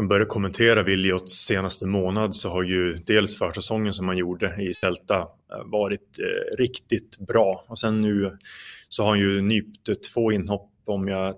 [0.00, 4.74] Kan börja kommentera Wiljots senaste månad så har ju dels försäsongen som han gjorde i
[4.74, 7.64] Celta eh, varit eh, riktigt bra.
[7.68, 8.38] Och sen nu
[8.88, 11.34] så har han ju nypt två inhopp om jag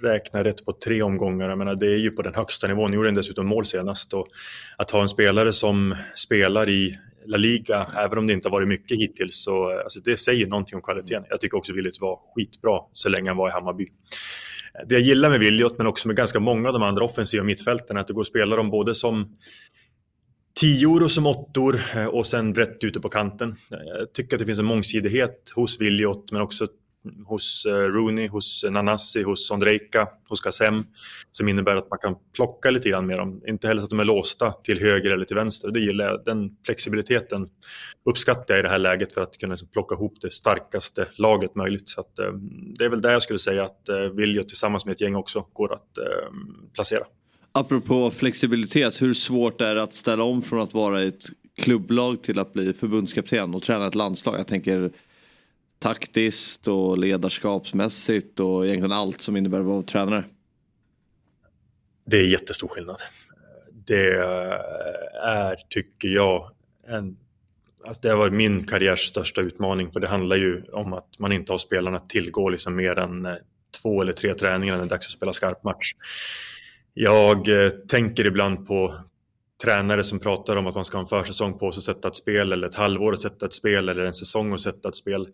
[0.00, 1.48] räknar rätt på tre omgångar.
[1.48, 2.90] Jag menar, det är ju på den högsta nivån.
[2.90, 4.14] Nu gjorde han dessutom mål senast.
[4.14, 4.28] Och
[4.76, 8.68] att ha en spelare som spelar i La Liga, även om det inte har varit
[8.68, 11.24] mycket hittills, så eh, alltså, det säger någonting om kvaliteten.
[11.28, 13.86] Jag tycker också Williot var skitbra så länge han var i Hammarby.
[14.86, 17.96] Det jag gillar med Williot, men också med ganska många av de andra offensiva mittfälten,
[17.96, 19.36] är att det går att spela dem både som
[20.60, 23.56] tior och som åttor eh, och sen brett ute på kanten.
[23.68, 26.68] Jag tycker att det finns en mångsidighet hos Williot, men också
[27.26, 30.84] hos eh, Rooney, hos eh, Nanasi, hos Ondrejka, hos Kassem
[31.32, 33.42] som innebär att man kan plocka lite grann med dem.
[33.46, 35.70] Inte heller att de är låsta till höger eller till vänster.
[35.70, 36.24] Det gillar jag.
[36.24, 37.48] Den flexibiliteten
[38.04, 41.54] uppskattar jag i det här läget för att kunna liksom plocka ihop det starkaste laget
[41.54, 41.88] möjligt.
[41.88, 42.32] Så att, eh,
[42.78, 45.72] det är väl där jag skulle säga att eh, tillsammans med ett gäng också går
[45.72, 46.04] att eh,
[46.74, 47.04] placera.
[47.52, 51.24] Apropå flexibilitet, hur svårt är det att ställa om från att vara ett
[51.56, 54.38] klubblag till att bli förbundskapten och träna ett landslag?
[54.38, 54.90] Jag tänker
[55.80, 60.24] taktiskt och ledarskapsmässigt och egentligen allt som innebär att vara tränare?
[62.06, 62.96] Det är jättestor skillnad.
[63.86, 64.16] Det
[65.24, 66.50] är, tycker jag,
[66.86, 67.16] en,
[67.84, 71.32] alltså det har varit min karriärs största utmaning för det handlar ju om att man
[71.32, 73.34] inte har spelarna att tillgå liksom mer än eh,
[73.82, 75.94] två eller tre träningar när det är dags att spela skarp match.
[76.94, 78.94] Jag eh, tänker ibland på
[79.62, 82.16] tränare som pratar om att man ska ha en försäsong på sig att sätta ett
[82.16, 85.28] spel eller ett halvår att sätta ett spel eller en säsong att sätta ett spel.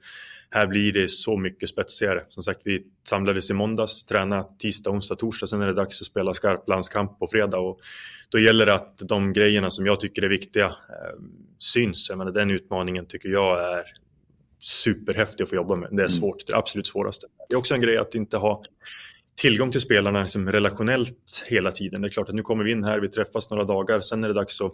[0.51, 2.25] Här blir det så mycket spetsigare.
[2.29, 5.47] Som sagt, vi samlades i måndags, tränade tisdag, onsdag, torsdag.
[5.47, 7.59] Sen är det dags att spela skarp landskamp på fredag.
[7.59, 7.81] Och
[8.29, 11.23] då gäller det att de grejerna som jag tycker är viktiga eh,
[11.59, 12.09] syns.
[12.09, 13.83] Jag menar, den utmaningen tycker jag är
[14.61, 15.89] superhäftig att få jobba med.
[15.91, 16.11] Det är mm.
[16.11, 17.27] svårt, det absolut svåraste.
[17.49, 18.63] Det är också en grej att inte ha
[19.37, 22.01] tillgång till spelarna liksom relationellt hela tiden.
[22.01, 24.29] Det är klart att nu kommer vi in här, vi träffas några dagar, sen är
[24.29, 24.73] det dags att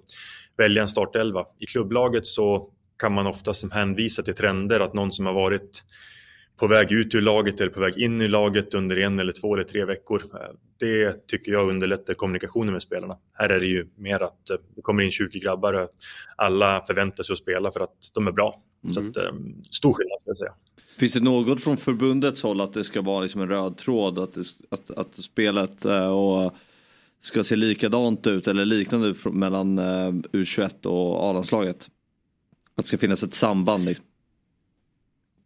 [0.56, 1.44] välja en startelva.
[1.58, 5.82] I klubblaget så kan man ofta som hänvisa till trender, att någon som har varit
[6.56, 9.54] på väg ut ur laget eller på väg in i laget under en eller två
[9.54, 10.22] eller tre veckor.
[10.78, 13.16] Det tycker jag underlättar kommunikationen med spelarna.
[13.32, 15.88] Här är det ju mer att eh, det kommer in 20 grabbar och
[16.36, 18.62] alla förväntar sig att spela för att de är bra.
[18.84, 18.94] Mm.
[18.94, 19.32] Så att, eh,
[19.70, 20.54] stor skillnad skulle jag säga.
[20.98, 24.34] Finns det något från förbundets håll att det ska vara liksom en röd tråd att,
[24.34, 26.54] det, att, att spelet eh, och
[27.20, 29.80] ska se likadant ut eller liknande mellan
[30.32, 31.88] U21 och A-landslaget?
[32.74, 33.84] Att det ska finnas ett samband?
[33.84, 34.04] Liksom.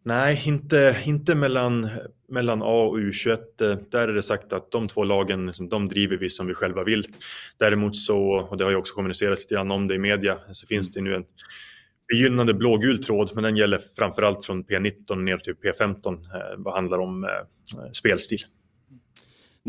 [0.07, 1.89] Nej, inte, inte mellan,
[2.29, 3.39] mellan A och U21.
[3.63, 6.55] Eh, där är det sagt att de två lagen, liksom, de driver vi som vi
[6.55, 7.07] själva vill.
[7.59, 8.19] Däremot så,
[8.51, 11.01] och det har ju också kommunicerats lite grann om det i media, så finns det
[11.01, 11.25] nu en
[12.09, 16.99] begynnande blågul tråd, men den gäller framförallt från P19 ner till P15 eh, vad handlar
[16.99, 17.31] om eh,
[17.93, 18.41] spelstil.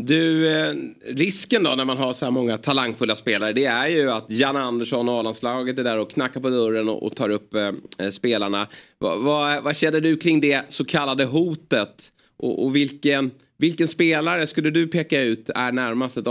[0.00, 0.74] Du, eh,
[1.06, 4.56] risken då när man har så här många talangfulla spelare det är ju att Jan
[4.56, 8.10] Andersson och A-landslaget är där och knackar på dörren och, och tar upp eh, eh
[8.10, 8.66] spelarna.
[8.98, 12.12] Va, va, vad känner du kring det så kallade hotet?
[12.36, 16.26] Och, och vilken, vilken spelare skulle du peka ut är närmast ett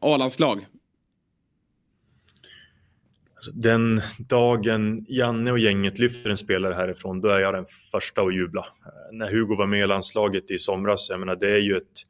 [0.00, 0.66] A-landslag?
[3.34, 8.22] Alltså, den dagen Janne och gänget lyfter en spelare härifrån, då är jag den första
[8.22, 8.60] att jubla.
[8.60, 12.04] Eh, när Hugo var med i landslaget i somras, jag menar, det är ju ett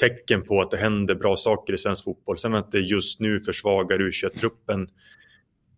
[0.00, 2.38] tecken på att det händer bra saker i svensk fotboll.
[2.38, 4.88] Sen att det just nu försvagar U21-truppen,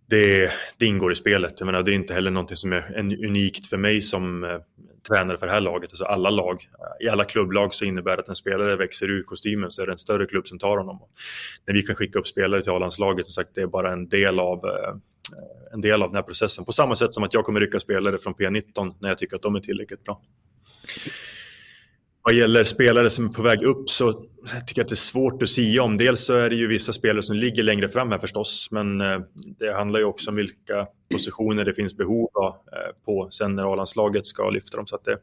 [0.09, 1.55] det, det, ingår i spelet.
[1.59, 4.59] Jag menar, det är inte heller någonting som är unikt för mig som eh,
[5.09, 5.91] tränare för det här laget.
[5.91, 6.69] Alltså alla lag,
[7.01, 9.93] i alla klubblag så innebär det att en spelare växer ur kostymen så är det
[9.93, 11.01] en större klubb som tar honom.
[11.67, 14.39] När vi kan skicka upp spelare till A-landslaget, som sagt, det är bara en del
[14.39, 14.95] av eh,
[15.73, 16.65] en del av den här processen.
[16.65, 19.43] På samma sätt som att jag kommer rycka spelare från P19 när jag tycker att
[19.43, 20.23] de är tillräckligt bra.
[22.23, 25.43] Vad gäller spelare som är på väg upp så tycker jag att det är svårt
[25.43, 25.97] att säga om.
[25.97, 29.21] Dels så är det ju vissa spelare som ligger längre fram här förstås, men eh,
[29.59, 33.73] det handlar ju också om vilka positioner det finns behov av eh, på sen när
[33.73, 34.87] A-landslaget ska lyfta dem.
[34.87, 35.17] Så att det,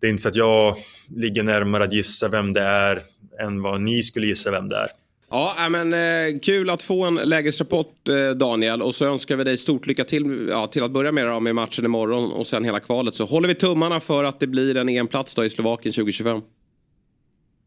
[0.00, 0.76] det är inte så att jag
[1.16, 3.02] ligger närmare att gissa vem det är
[3.40, 4.88] än vad ni skulle gissa vem det är.
[5.32, 9.58] Ja, men eh, kul att få en lägesrapport eh, Daniel och så önskar vi dig
[9.58, 12.80] stort lycka till ja, till att börja med, då, med matchen imorgon och sen hela
[12.80, 16.40] kvalet så håller vi tummarna för att det blir en EM-plats i Slovakien 2025.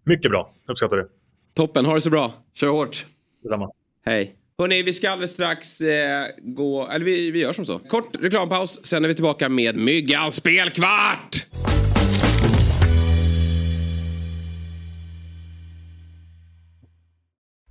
[0.04, 1.08] Mycket bra, uppskattar det.
[1.56, 2.34] Toppen, ha det så bra.
[2.54, 3.06] Kör hårt.
[3.44, 3.72] Detsamma.
[4.06, 4.36] Hej.
[4.58, 7.80] Hörni, vi ska alldeles strax eh, gå, eller vi, vi gör som så.
[7.80, 11.46] Kort reklampaus, sen är vi tillbaka med Myggans spelkvart!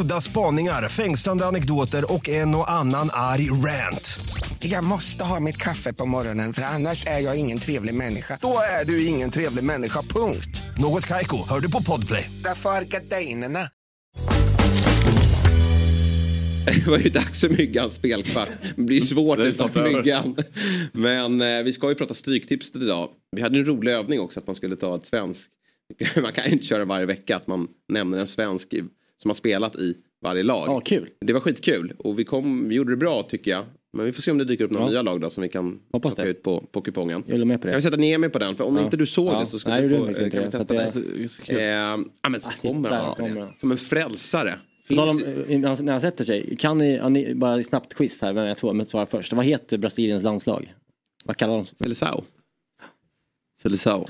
[0.00, 4.20] Udda spaningar, fängslande anekdoter och en och annan arg rant.
[4.58, 8.38] Jag måste ha mitt kaffe på morgonen för annars är jag ingen trevlig människa.
[8.40, 10.60] Då är du ingen trevlig människa, punkt.
[10.78, 12.30] Något Kaiko, hör du på Podplay.
[12.44, 13.58] Därför är gardinerna.
[16.66, 18.48] Det var ju dags för Myggans spelkvart.
[18.76, 19.70] Det blir svårt utan.
[19.74, 20.36] Myggan.
[20.92, 23.08] Men eh, vi ska ju prata stryktipset idag.
[23.36, 25.50] Vi hade en rolig övning också att man skulle ta ett svenskt.
[26.22, 28.74] Man kan ju inte köra varje vecka att man nämner en svensk
[29.22, 30.68] som har spelat i varje lag.
[30.68, 31.08] Ja, kul.
[31.20, 33.64] Det var skitkul och vi, kom, vi gjorde det bra tycker jag.
[33.92, 34.90] Men vi får se om det dyker upp några Ja.
[34.90, 36.30] nya lag då som vi kan Hoppas plocka det.
[36.30, 37.22] ut på, på kupongen.
[37.26, 37.70] Jag med på det.
[37.70, 38.82] Jag vill sätta ner mig på den för om Ja.
[38.84, 39.40] inte du såg Ja.
[39.40, 39.94] det så ska Nej, du få...
[39.94, 41.56] gjorde jag kan inte vi det, testa så att dig.
[41.56, 41.64] Eh,
[42.22, 43.14] ja men så Ah, kommer han.
[43.14, 43.54] kommer.
[43.58, 44.54] Som en frälsare.
[44.90, 48.56] Om, eh, när han- sätter sig, kan ni, ni bara snabbt quiz här, vem jag
[48.56, 49.32] tror, men svara först.
[49.32, 50.74] Vad heter Brasiliens landslag?
[51.24, 51.78] Vad kallar de sig?
[51.78, 52.24] Seleção.
[53.62, 54.06] Felicao.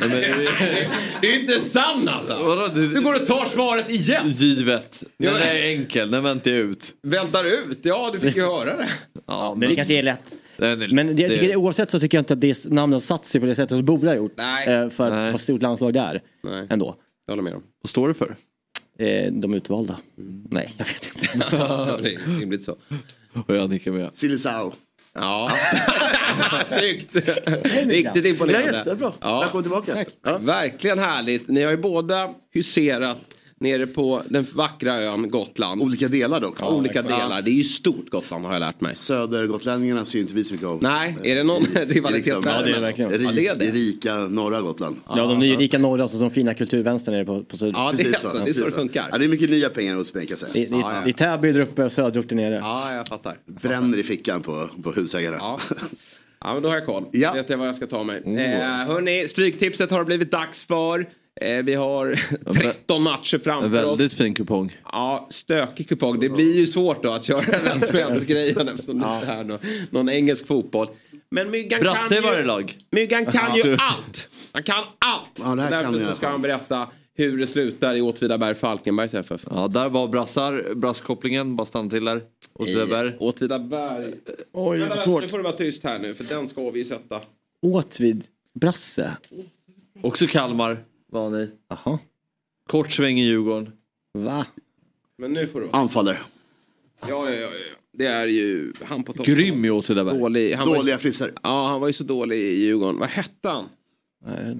[0.00, 0.20] Nej, men,
[1.20, 2.70] Det är inte sant alltså!
[2.74, 4.28] Du går och tar svaret igen!
[4.30, 5.04] givet.
[5.16, 6.92] Ja, Den men- är enkel, den väntar jag ut.
[7.02, 7.78] Väntar ut?
[7.82, 8.88] Ja, du fick ju höra det.
[9.26, 10.38] Ja, Men det kanske är lätt.
[10.58, 13.24] Är- Men det, jag tycker, oavsett så tycker jag inte att det namnet har satt
[13.24, 14.34] sig på det sättet som det borde ha gjort.
[14.36, 14.68] Nej.
[14.68, 15.30] Eh, För att Nej.
[15.30, 16.22] ha stort landslag där.
[16.42, 16.96] Nej, Ändå.
[17.26, 17.62] jag håller med om.
[17.82, 18.36] Vad står det för?
[18.98, 19.98] Eh, De utvalda.
[20.50, 21.46] Nej, jag vet inte.
[21.56, 22.76] Ja, det är rimligt så.
[23.46, 24.14] Och jag nickar med.
[24.14, 24.72] Silisao.
[25.14, 25.50] Ja,
[26.66, 27.16] snyggt!
[27.86, 28.70] Riktigt imponerande.
[28.70, 28.84] Läget?
[28.84, 29.14] Det är bra.
[29.20, 29.40] Ja.
[29.40, 30.04] Välkommen tillbaka.
[30.24, 30.38] Ja.
[30.38, 31.48] Verkligen härligt.
[31.48, 33.16] Ni har ju båda huserat
[33.60, 35.82] nere på den vackra ön Gotland.
[35.82, 36.62] Olika delar dock.
[36.62, 37.42] Olika delar.
[37.42, 38.94] Det är ju stort Gotland har jag lärt mig.
[38.94, 40.82] Södergotlänningarna ser inte vi så mycket av.
[40.82, 42.54] Nej, är det någon rivalitet Liksom, där?
[42.56, 43.10] Ja, det är det verkligen.
[43.10, 43.78] rik- Ja, det är det.
[43.78, 44.96] rika norra Gotland.
[45.08, 47.72] Ja, de nyrika norra och så som fina kulturvänster nere på, på söder.
[47.72, 49.08] Ja, det är, Precis så, det är så det funkar.
[49.12, 50.54] Ja, det är mycket nya pengar hos mig kan jag säga.
[50.54, 51.08] I, i, Ja, ja.
[51.08, 52.54] I Täby där uppe och söderort där nere.
[52.54, 53.38] Ja, jag fattar.
[53.62, 55.36] Bränner i fickan på, på husägare.
[55.38, 55.60] Ja.
[56.40, 57.04] ja, men då har jag koll.
[57.12, 57.32] Ja.
[57.32, 58.22] Vet jag vad jag ska ta mig.
[58.26, 61.08] Eh, hörni, Stryktipset har det blivit dags för.
[61.40, 62.20] Eh, vi har
[62.54, 63.72] 13 matcher framför oss.
[64.00, 64.76] väldigt fin kupong.
[64.84, 66.20] Ja, stökig kupong.
[66.20, 69.58] Det blir ju svårt då att köra den svensk grejen eftersom det inte är någon,
[69.90, 70.88] någon engelsk fotboll.
[71.30, 72.76] Men Myggan Brasse kan varje ju, lag.
[72.90, 73.76] Myggan kan ju Ja.
[73.80, 74.28] allt.
[74.52, 75.40] Han kan allt.
[75.44, 76.16] Ja, det här kan Därför så jag.
[76.16, 79.44] ska han berätta hur det slutar i Åtvidaberg Falkenbergs FF.
[79.50, 81.56] Ja, där var brassar, brasskopplingen.
[81.56, 82.22] Bara stanna till där.
[82.52, 83.16] Åtvidaberg.
[83.18, 84.04] Åtvidaberg.
[84.52, 85.22] Oj, vad vänta, svårt.
[85.22, 87.20] nu får du vara tyst här nu för den ska vi ju sätta.
[87.62, 88.24] Åtvid
[88.60, 89.16] Brasse.
[90.02, 90.78] Också Kalmar
[91.12, 91.50] var ni.
[91.68, 91.98] Jaha.
[92.66, 93.72] Kort sväng i Djurgården.
[94.14, 94.46] Va?
[95.18, 95.76] Men nu får du vara.
[95.78, 96.22] Anfaller.
[97.00, 97.40] Ja, ja, ja.
[97.40, 97.48] ja.
[97.92, 99.26] Det är ju han på topp.
[99.26, 100.18] Grym i Åtvidaberg.
[100.18, 100.54] Dålig.
[100.54, 101.32] Han var, ju- Dåliga frisser.
[101.42, 102.98] ja, han var ju så dålig i Djurgården.
[102.98, 103.64] Vad hette han?
[104.26, 104.56] Nej.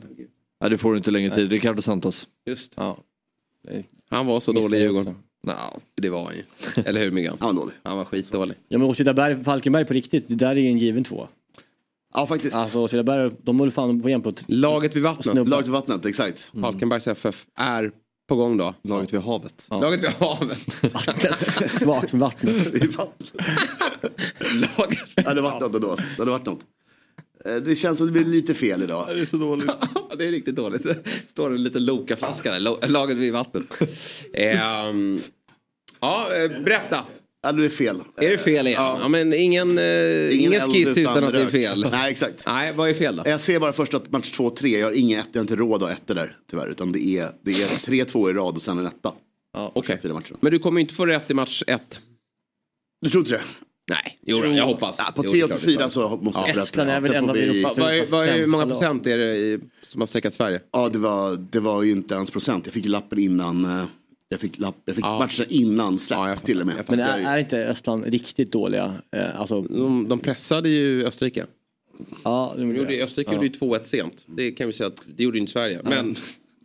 [0.61, 1.51] Ja, det får du inte längre tid.
[1.51, 2.29] Ricardo Santos.
[2.47, 2.99] Just Ja.
[4.11, 5.15] Han var så dålig i Djurgården.
[5.47, 6.43] Ja, det var han ju.
[6.85, 7.37] Eller hur Myggan?
[7.41, 7.75] Han var dålig.
[7.83, 8.57] Han var skitdålig.
[8.69, 11.29] Ja men Åtvidaberg, Falkenberg på riktigt, det där är ju en given två.
[12.15, 12.55] Ja, faktiskt.
[12.55, 14.45] Alltså Åtvidaberg, de håller fan på igen på ett...
[14.49, 15.25] Laget vid vattnet.
[15.25, 15.51] Snubbar.
[15.51, 16.47] Laget i vattnet, exakt.
[16.61, 17.91] Falkenbergs FF är
[18.29, 18.75] på gång då.
[18.85, 19.67] Laget vid havet.
[19.71, 19.81] Ja.
[19.81, 20.59] Laget vid havet.
[21.81, 22.75] Svagt med vattnet.
[22.83, 23.33] I vattnet.
[24.79, 25.95] Laget Ja, det varit något ändå.
[25.97, 26.61] Det hade varit något.
[27.45, 29.07] Eh, Det känns som det blir lite fel idag.
[29.09, 29.71] Det är så dåligt.
[30.19, 30.87] Det är riktigt dåligt.
[31.29, 32.89] Står en liten Loka-flaska där.
[32.89, 33.65] Laget vid vattnet.
[34.35, 35.19] Ehm,
[36.01, 37.05] ja, eh, berätta.
[37.43, 37.97] Ja, det är fel.
[38.17, 38.83] Är det fel igen?
[38.83, 39.85] Ja, men ingen, eh,
[40.41, 41.87] ingen, eld skiss utan att det är fel.
[41.93, 42.43] Nej, exakt.
[42.47, 43.23] Nej, vad är fel då?
[43.27, 45.83] Jag ser bara först att match 2-3, jag har inga ett, jag har inte råd
[45.83, 46.67] att ha ettor där tyvärr.
[46.71, 49.13] Utan det är, det är 3-2 i rad och sen en etta.
[49.53, 50.37] Ja, matcher.
[50.41, 52.01] Men du kommer inte få rätt i match ett.
[53.01, 53.43] Du tror inte det?
[53.91, 54.97] Nej, jo, jag hoppas.
[54.99, 56.61] Ja, på Jo, 3 det är och klart, 4 det är så måste jag få
[56.61, 56.67] rätt.
[56.67, 59.37] Estland är väl enda vi- Europa- Vad är, vad är, hur många procent är det
[59.37, 60.61] i, som har streckat Sverige?
[60.73, 62.67] Ja, det var, det var ju inte ens procent.
[62.67, 63.87] Jag fick ju lappen innan.
[64.31, 65.19] Jag fick, lapp, jag fick Ja.
[65.19, 66.85] matcherna innan släpp Ja, till och med.
[66.89, 69.03] Men Det är, är inte Estland riktigt dåliga?
[69.17, 71.47] Eh, alltså, De, de pressade ju Österrike.
[72.25, 73.03] ja, de De gjorde det.
[73.03, 73.35] Österrike Ja.
[73.35, 74.25] gjorde ju 2-1 sent.
[74.27, 75.81] Det kan vi säga att det gjorde ju inte Sverige.
[75.85, 76.17] Men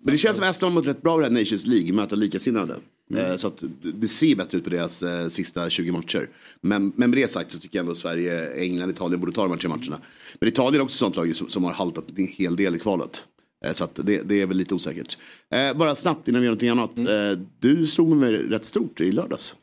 [0.06, 2.15] Men det känns som Estland har mått rätt bra i det här Nations League, möta
[2.15, 2.76] likasinnade.
[3.12, 3.26] Mm.
[3.26, 6.30] Eh, Så att det- ser bättre ut på deras eh, sista 20 matcher.
[6.62, 9.52] Men, men med det sagt så tycker jag ändå Sverige, England, Italien borde ta de
[9.52, 9.97] här tre matcherna.
[10.39, 12.80] Men Italien är också ett sånt lag som, som har haltat en hel del i
[12.80, 13.23] kvalet.
[13.63, 15.17] Eh, Så det, det är väl lite osäkert.
[15.52, 16.97] Eh, bara snabbt innan vi gör någonting annat.
[16.97, 17.32] Mm.
[17.32, 19.56] Eh, du slog mig rätt stort i lördags.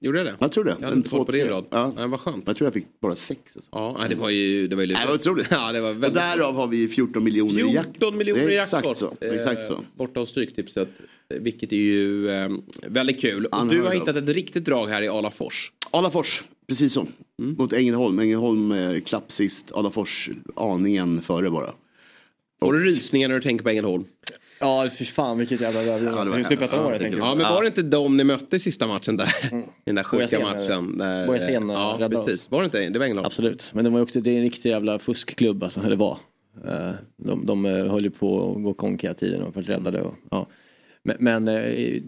[0.00, 0.36] gjorde jag det?
[0.40, 0.76] Jag tror det.
[0.80, 1.64] Jag hade inte fått på din rad.
[1.70, 2.06] Ja.
[2.06, 2.44] Vad skönt.
[2.46, 3.40] Jag tror jag fick bara sex.
[3.56, 3.68] Alltså.
[3.72, 5.00] Ja, det var ju, det var ju lite...
[5.00, 5.46] Det var otroligt.
[5.50, 6.14] Ja, det var Och väldigt...
[6.14, 7.86] därav har vi 14 miljoner i jack.
[7.92, 8.84] 14 miljoner i jackpot.
[8.84, 9.16] Exakt så.
[9.24, 9.72] Exakt så.
[9.72, 10.88] Eh, borta hos Stryktipset.
[11.34, 12.48] eh, Vilket är ju eh,
[12.86, 13.46] väldigt kul.
[13.46, 15.72] Och du har hittat ett riktigt drag här i Alafors.
[15.90, 17.06] Alafors, precis så.
[17.38, 18.18] Mot Ängelholm.
[18.18, 19.72] Ängelholm eh, klapp sist.
[19.72, 21.72] Alafors aningen före bara.
[22.64, 24.04] Får du rysningar när du tänker på Ängelholm?
[24.60, 26.12] Ja, fy fan vilket jävla Ja, det var
[26.82, 27.36] var tänker Ja, jag.
[27.36, 29.28] men var det inte de ni mötte i sista matchen där?
[29.52, 30.98] I den där sjuka matchen.
[30.98, 32.34] Där, Bojasen, eh, ja, räddade precis.
[32.40, 32.50] oss.
[32.50, 32.98] Var det inte det?
[32.98, 33.26] var Ängelholm.
[33.26, 36.18] Absolut, men det var också, det är en riktig jävla fuskklubb alltså, eller var.
[36.68, 40.02] Eh, De, de eh, höll ju på att gå konk hela tiden och vart räddade
[40.02, 40.46] och, ja.
[41.04, 41.50] Men, men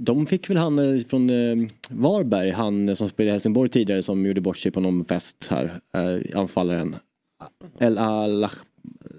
[0.05, 1.31] de fick väl han från
[1.89, 5.81] Varberg, han som spelade i Helsingborg tidigare som gjorde bort sig på någon fest här.
[6.35, 6.97] Anfallaren.
[7.79, 7.99] El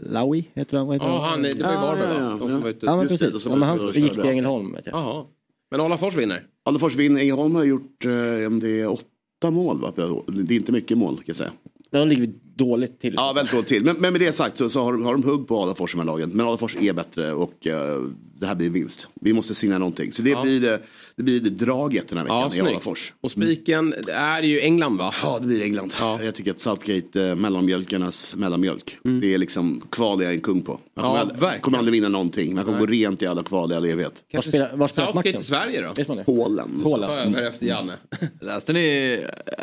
[0.10, 0.92] Alawi heter han?
[0.92, 2.30] Heter Ja, han, det var ju Varberg va?
[2.30, 2.86] De som var ute.
[2.86, 3.42] Ja men det, precis.
[3.44, 5.28] som Ja, men han gick till Ängelholm vet jag.
[5.72, 6.44] Men Alafors vinner.
[6.66, 7.22] Alafors vinner.
[7.22, 9.94] Ängelholm har gjort, eh, om det är åtta mål va?
[10.28, 11.52] Det är inte mycket mål kan jag säga.
[11.92, 13.14] De ligger dåligt till.
[13.18, 13.86] Ja, väldigt dåligt till.
[13.86, 15.98] Men, men med det sagt så, så har, de, har de hugg på Alafors de
[16.00, 16.30] här lagen.
[16.34, 18.02] Men Alafors är bättre och eh,
[18.40, 19.08] det här blir vinst.
[19.22, 20.12] Vi måste signera någonting.
[20.14, 20.42] Så det, Ja.
[20.42, 20.80] blir,
[21.18, 22.72] det, blir draget den här veckan Ja, i.
[22.72, 23.14] Alafors.
[23.22, 25.12] Och spiken är ju England va?
[25.24, 25.94] Ja, det blir England.
[26.00, 28.98] Jag tycker att Southgate, eh, mellanmjölkarnas mellanmjölk.
[29.22, 30.72] Det är liksom kval är jag en kung på.
[30.72, 31.18] Man Mm.
[31.18, 32.56] Ja, kommer, aldrig, kommer aldrig vinna någonting.
[32.56, 34.24] Man kommer gå rent i alla kval i all evighet.
[34.34, 35.42] Var spelas Southgate matchen?
[35.42, 36.24] i Sverige då?
[36.26, 36.80] Polen.
[36.84, 37.08] Polen.
[37.08, 37.94] Ta över efter Janne.
[38.42, 39.20] Läste ni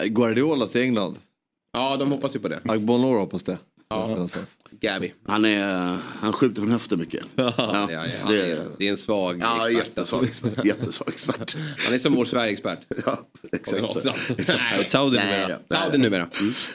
[0.07, 1.17] Guardiola till England?
[1.73, 2.61] Ja, de hoppas ju på det.
[2.69, 3.59] Agbonlor hoppas det.
[3.93, 4.29] Ja.
[4.81, 5.13] Gavi.
[5.29, 7.25] Han, är, han skjuter från höften mycket.
[7.35, 9.87] Ja, Ja, ja, han är, det är en svag Ja, expert.
[9.87, 10.65] jättesvag expert.
[10.65, 11.57] Jättesvag expert.
[11.79, 12.79] Han är som vår Sverige-expert.
[13.07, 15.59] Ja, exakt Saudi numera.
[15.71, 16.29] Saudi numera.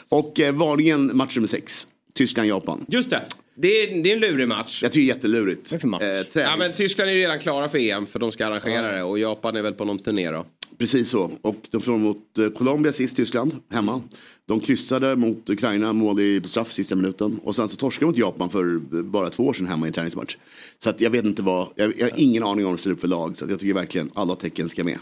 [0.10, 1.88] Och eh, varningen match nummer sex.
[2.18, 2.86] Tyskland-Japan.
[2.88, 3.26] Just det.
[3.56, 4.80] Det är, det är en lurig match.
[4.84, 5.72] Jag tycker det är jättelurigt.
[5.72, 6.04] Vad är för match?
[6.36, 9.04] Eh, Ja, men Tyskland är ju redan klara för EM för de ska arrangera det
[9.04, 10.46] och Japan är väl på någon turné då.
[10.78, 11.32] Precis så.
[11.42, 14.02] Och de förlorade mot eh, Colombia sist, Tyskland, hemma.
[14.48, 17.40] De kryssade mot Ukraina, mål i straff sista minuten.
[17.44, 19.88] Och sen så torskade de mot Japan för eh, bara två år sedan hemma i
[19.88, 20.38] en träningsmatch.
[20.84, 22.94] Så att jag vet inte vad, jag, jag har ingen aning om vad de ställer
[22.96, 23.38] upp för lag.
[23.38, 25.00] Så att jag tycker verkligen alla tecken ska med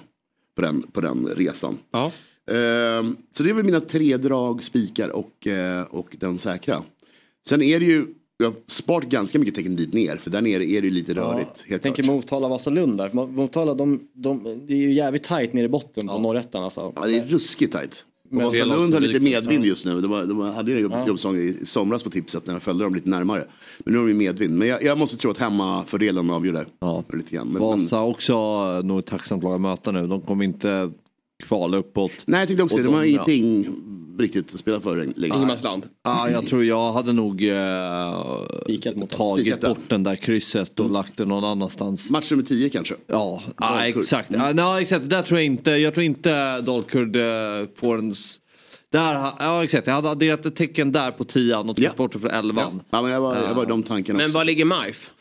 [0.55, 1.77] på den, på den resan.
[1.91, 2.11] Ja.
[2.51, 6.83] Ehm, så det är väl mina tre drag, spikar och, eh, och den säkra.
[7.49, 8.05] Sen är det ju,
[8.37, 10.17] jag har sparat ganska mycket tecken dit ner.
[10.17, 11.49] För där nere är det ju lite rörigt.
[11.63, 12.15] Jag Helt tänker klart.
[12.15, 13.09] Motala Vasalund där.
[13.09, 16.93] Mo- Motala de, de, det är ju jävligt tajt nere i botten på norrettan alltså.
[16.95, 18.05] Ja, det är ruskigt tajt.
[18.29, 20.01] Och Men- Vasalund har lite medvind just nu.
[20.01, 21.07] De, var, de hade ju en jobb, Ja.
[21.07, 23.47] jobbsäsong i somras på tipset när jag följde dem lite närmare.
[23.79, 24.57] Men nu har de ju medvind.
[24.57, 26.65] Men jag, jag måste tro att hemmafördelen avgör det.
[26.79, 27.03] Ja.
[27.13, 27.47] Lite grann.
[27.47, 28.35] Men, men, Vasa också
[28.83, 30.07] nog ett tacksamt lag att möta nu.
[30.07, 30.91] De kommer inte
[31.43, 32.11] kvala uppåt.
[32.25, 32.87] nej, jag tänkte också Och det.
[32.87, 33.07] De har ja.
[33.07, 33.67] ingenting
[34.19, 35.35] riktigt att spela för längre.
[35.35, 35.83] Ingenmansland.
[36.03, 41.25] Ja, jag tror jag hade nog eh, tagit bort den där krysset och lagt det
[41.25, 42.09] någon annanstans.
[42.09, 42.95] Match nummer 10 kanske?
[43.07, 44.01] Ja, ja Dalkurd.
[44.01, 44.29] exakt.
[44.29, 44.41] Mm.
[44.41, 45.09] Ja, nej, exakt.
[45.09, 47.23] Där tror jag inte, jag tror inte Dalkurd eh,
[47.75, 48.13] får en...
[48.91, 52.19] Där, ja exakt, jag hade adderat ett tecken där på tian och tagit bort det
[52.19, 52.81] för elvan.
[52.89, 54.37] Ja, men jag var, jag var i de tankarna Men också.
[54.37, 55.11] var ligger MIF?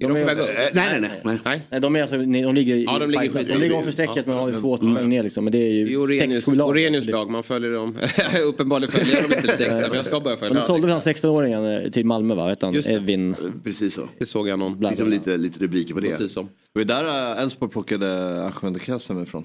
[0.00, 0.48] Är de på väg upp?
[0.48, 1.20] Eh, nej, nej, nej.
[1.24, 1.38] nej.
[1.44, 1.62] Nej.
[1.70, 4.50] Nej, de, är alltså, de ligger, Ja, de ligger de ligger ovanför strecket men har
[4.50, 5.44] ju två poäng ner liksom.
[5.44, 6.68] Men det är ju Orenius, sex, lag.
[6.68, 7.98] Orenius lag, man följer dem.
[8.46, 10.86] Uppenbarligen följer jag dem inte lite extra men jag ska börja Men följa de sålde
[10.86, 12.46] väl han 16-åringen eh, till Malmö va?
[12.46, 12.74] Vet han?
[12.74, 13.36] Edvin.
[13.64, 14.08] Precis så.
[14.18, 14.80] Det såg jag någon.
[14.80, 16.10] Liksom lite, lite rubriker på det.
[16.10, 16.48] Precis som.
[16.74, 19.44] Det var där eh, Elfsborg plockade Ahmed Kassem ifrån.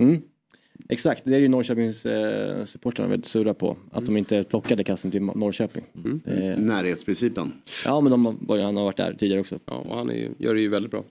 [0.00, 0.20] Mm.
[0.88, 3.76] Exakt, det är ju Norrköpings eh, supportrarna väldigt sura på.
[3.92, 5.84] Att de inte plockade kassen till Norrköping.
[6.26, 7.52] Eh, Närhetsprincipen.
[7.84, 9.58] ja men de, han har varit där tidigare också.
[9.66, 11.04] Ja, och han är, gör det ju väldigt bra.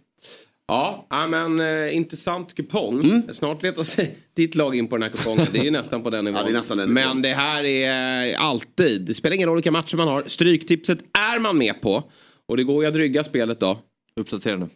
[0.67, 3.21] Ja, ja, men eh, intressant kupong.
[3.33, 5.45] Snart letar sig ditt lag in på den här kupongen.
[5.53, 6.39] Det är ju nästan på den nivån.
[6.53, 10.07] Ja, det den men det här är alltid, det spelar ingen roll vilka matcher man
[10.07, 10.23] har.
[10.27, 10.99] Stryktipset
[11.33, 12.03] är man med på.
[12.47, 13.79] Och det går ju att rygga spelet då.
[14.15, 14.67] Uppdatera nu.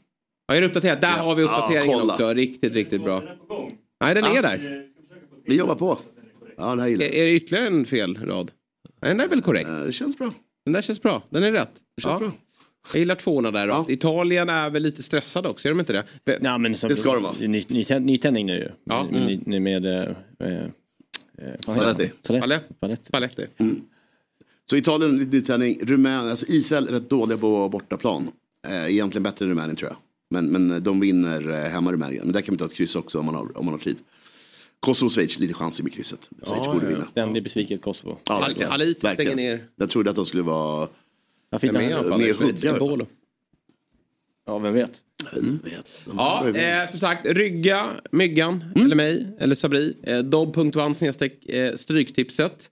[0.47, 1.01] Ja, är det uppdaterat?
[1.01, 2.13] Där har vi Ja, uppdateringen kolla.
[2.13, 2.34] också.
[2.34, 3.23] Riktigt, riktigt bra.
[4.05, 4.85] Nej, den är där.
[5.45, 5.99] Vi jobbar på.
[6.57, 7.17] Ja, det här gillar Är, jag.
[7.17, 8.51] är det ytterligare en fel rad?
[9.01, 9.69] Nej, Den där är väl korrekt?
[9.69, 10.33] Eh, Det känns bra.
[10.65, 11.23] Den där känns bra.
[11.29, 11.71] Den är rätt.
[11.95, 12.31] Det känns bra.
[12.93, 13.67] Jag gillar tvåorna där.
[13.67, 13.85] då.
[13.89, 16.03] Italien är väl lite stressade också, är de inte det?
[16.25, 17.33] Be- Ja, men så, Det ska de vara.
[17.39, 18.69] Ny, ny, nytändning nu ju.
[18.83, 19.07] Ja.
[19.11, 19.85] Ny, ny, med...
[19.85, 20.01] Eh,
[20.39, 20.67] eh,
[21.65, 22.03] vad Spalletti.
[22.03, 22.39] heter det?
[22.39, 22.63] Palett.
[22.77, 23.11] Spalletti.
[23.11, 23.45] Paletti.
[24.69, 25.77] Så Italien, nytändning.
[25.81, 28.27] Rumänien, alltså Israel rätt dåliga på bortaplan.
[28.67, 29.97] Eh, egentligen bättre än Rumänien tror jag.
[30.36, 32.24] Men, men de vinner eh, hemma i Rumänien.
[32.24, 33.95] Men där kan vi ta ett kryss också om man har, om man har tid.
[34.80, 36.30] Kosovo och Schweiz, lite chansig med krysset.
[36.48, 37.06] Schweiz Ja, borde ja, vinna.
[37.06, 38.17] Ständigt besviket Kosovo.
[38.26, 38.71] Ja, Al- verkligen.
[38.71, 39.38] Halit stänger verkligen.
[39.38, 39.63] ner.
[39.76, 40.88] Jag trodde att de skulle vara...
[41.50, 41.71] Jag fick?
[41.71, 42.74] Med huggar.
[42.74, 43.08] Embolo.
[44.45, 45.02] ja, vem vet.
[45.38, 45.60] Mm.
[46.17, 48.86] Ja, eh, som sagt, rygga Myggan, Mm.
[48.86, 49.95] eller mig, eller Sabri.
[50.04, 52.69] Eh, Dobb.one snedstreck eh, Stryktipset.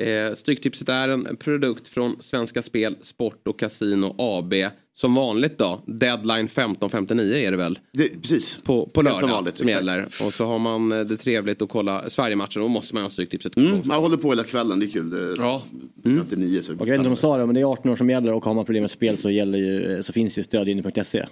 [0.00, 4.54] Eh, Stryktipset är en produkt från Svenska Spel, Sport och Casino AB.
[4.96, 7.78] Som vanligt då, deadline 15.59 är det väl?
[7.92, 8.56] det, precis.
[8.64, 10.04] På, på Helt som lördag vanligt, som gäller.
[10.04, 12.62] Och så har man eh, det trevligt att kolla Sverigematchen.
[12.62, 13.56] Då måste man ha Stryktipset.
[13.56, 15.10] Mm, jag håller på hela kvällen, det är kul.
[15.10, 15.62] Det, Ja.
[16.04, 16.26] mm.
[16.26, 17.64] till nio, så det Och jag vet inte om de sa det, men det är
[17.72, 20.38] 18 år som gäller och har man problem med spel så, gäller ju, så finns
[20.38, 21.26] ju stödlinje.se.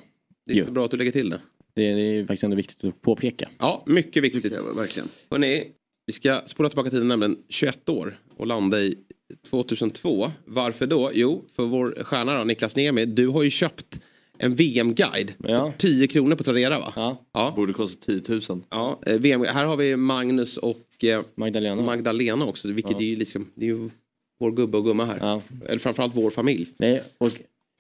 [0.47, 1.41] Det är så bra att du lägger till det.
[1.75, 3.49] Det är, det är faktiskt ändå viktigt att påpeka.
[3.59, 4.53] Ja, mycket viktigt.
[4.53, 5.09] Ja, verkligen.
[5.31, 5.65] Hörrni,
[6.07, 8.97] vi ska spola tillbaka tiden nämligen 21 år och landa i
[9.51, 10.31] 2002.
[10.45, 11.11] Varför då?
[11.15, 14.01] Jo, för vår stjärna då, Niklas Niemi, du har ju köpt
[14.39, 15.35] en VM-guide.
[15.39, 15.73] Ja.
[15.79, 16.93] 10 kronor på Tradera va?
[16.97, 17.25] Ja.
[17.33, 17.53] Ja.
[17.57, 18.63] Borde kosta 10 000.
[18.71, 21.83] ja eh, VM, här har vi Magnus och eh, Magdalena.
[21.83, 22.69] Magdalena också.
[22.69, 22.99] Vilket Ja.
[22.99, 23.91] är ju liksom, det är ju
[24.41, 25.19] vår gubbe och gumma här.
[25.21, 25.43] Ja.
[25.67, 26.67] Eller framförallt vår familj.
[26.77, 27.31] Nej, och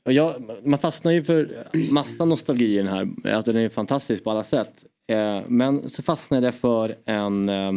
[0.04, 0.34] och jag,
[0.64, 3.08] man fastnar ju för massa nostalgi i den här.
[3.24, 4.84] Alltså den är fantastisk på alla sätt.
[5.08, 7.72] Eh, men så fastnade jag för en eh,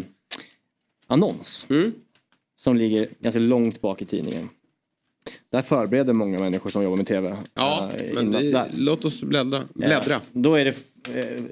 [1.07, 1.65] annons.
[1.69, 1.91] Mm.
[2.57, 4.49] Som ligger ganska långt bak i tidningen.
[5.51, 7.37] Där förbereder många människor som jobbar med tv.
[7.53, 9.63] Ja, eh, men vi, låt oss bläddra.
[9.73, 10.15] bläddra.
[10.15, 10.75] Eh, då är det
[11.19, 11.43] eh,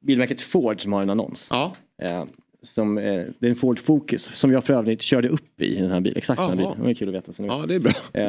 [0.00, 1.48] bilmärket Ford som har en annons.
[1.50, 1.72] Ja.
[2.02, 2.24] Eh,
[2.62, 3.04] som, eh,
[3.38, 6.18] det är en Ford Focus som jag för övrigt körde upp i den här bilen.
[6.18, 6.72] Exakt den här bilen.
[6.78, 7.32] Det var kul att veta.
[7.32, 7.48] Så nu.
[7.48, 7.92] Ja, det är bra.
[8.12, 8.28] Eh,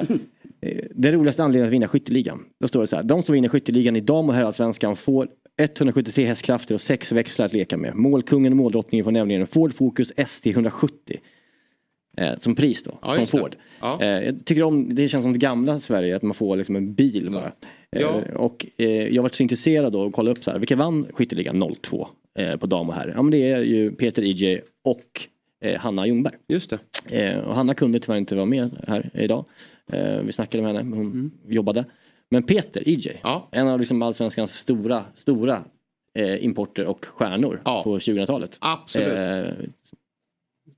[0.62, 2.46] eh, det roligaste anledningen att vinna skytteligan.
[2.60, 3.04] Då står det så här.
[3.04, 7.54] De som vinner skytteligan i dam och herrallsvenskan får 173 hästkrafter och sex växlar att
[7.54, 7.96] leka med.
[7.96, 11.20] Målkungen och måldrottningen får nämligen en Ford Focus ST 170.
[12.18, 13.28] Eh, som pris då, Ja, från.
[13.28, 13.56] Ford.
[13.82, 14.02] Ja.
[14.02, 16.94] Eh, jag tycker om, det känns som det gamla Sverige, att man får liksom en
[16.94, 17.52] bil bara.
[17.92, 18.22] Eh, Ja.
[18.36, 21.76] och eh, jag var så intresserad då och kollade upp så här, vilka vann skytteligan
[21.82, 22.08] 02
[22.40, 23.14] eh, på dam och herr?
[23.16, 25.22] Ja men det är ju Peter EJ och
[25.66, 26.34] eh, Hanna Ljungberg.
[26.48, 26.74] Just
[27.10, 27.42] det.
[27.42, 29.46] Och Hanna kunde tyvärr inte vara med här idag.
[30.24, 31.32] Vi snackade med henne, hon Mm.
[31.48, 31.86] jobbade.
[32.30, 35.64] Men Peter EJ, en av liksom allsvenskans stora, stora
[36.40, 38.58] importer och stjärnor på 2000-talet.
[38.62, 39.08] Absolut.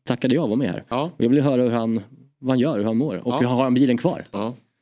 [0.08, 0.84] Tackade jag var med här.
[0.89, 1.01] Ja.
[1.18, 2.01] Och jag ville höra hur han,
[2.39, 3.38] vad han gör, hur han mår och Ja.
[3.39, 4.26] hur har han bilen kvar?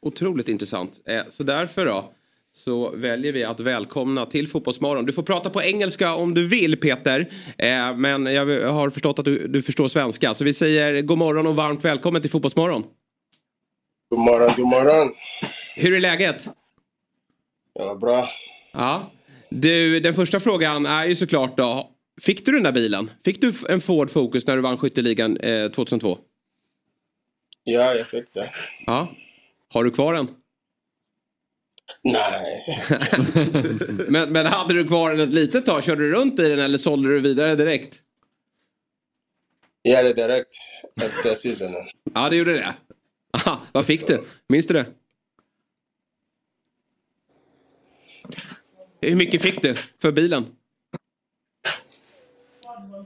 [0.01, 0.91] Otroligt intressant.
[1.07, 2.11] Eh, så därför då
[2.53, 5.05] så väljer vi att välkomna till Fotbollsmorgon.
[5.05, 7.19] Du får prata på engelska om du vill Peter.
[7.57, 10.33] Eh, men jag har förstått att du, du förstår svenska.
[10.33, 12.83] Så vi säger god morgon och varmt välkommen till Fotbollsmorgon.
[14.09, 15.07] God morgon, god morgon.
[15.75, 16.47] Hur är läget?
[17.79, 18.25] Ja, bra.
[18.73, 19.11] Ja.
[19.49, 21.89] Du, den första frågan är ju såklart då.
[22.21, 23.11] Fick du den där bilen?
[23.25, 26.17] Fick du en Ford Focus när du vann skytteligan eh, 2002?
[27.63, 28.51] Ja, jag fick det.
[28.85, 29.15] Ja.
[29.69, 30.27] Har du kvar den?
[32.03, 32.65] Nej.
[34.07, 35.83] men, men hade du kvar den ett litet tag?
[35.83, 38.01] Körde du runt i den eller sålde du vidare direkt?
[39.81, 40.55] Ja, det direkt
[41.01, 41.83] efter säsongen.
[42.13, 42.75] Ja, det gjorde det.
[43.33, 44.23] Aha, vad fick du?
[44.47, 44.85] Minns du det?
[49.01, 50.45] Hur mycket fick du för bilen?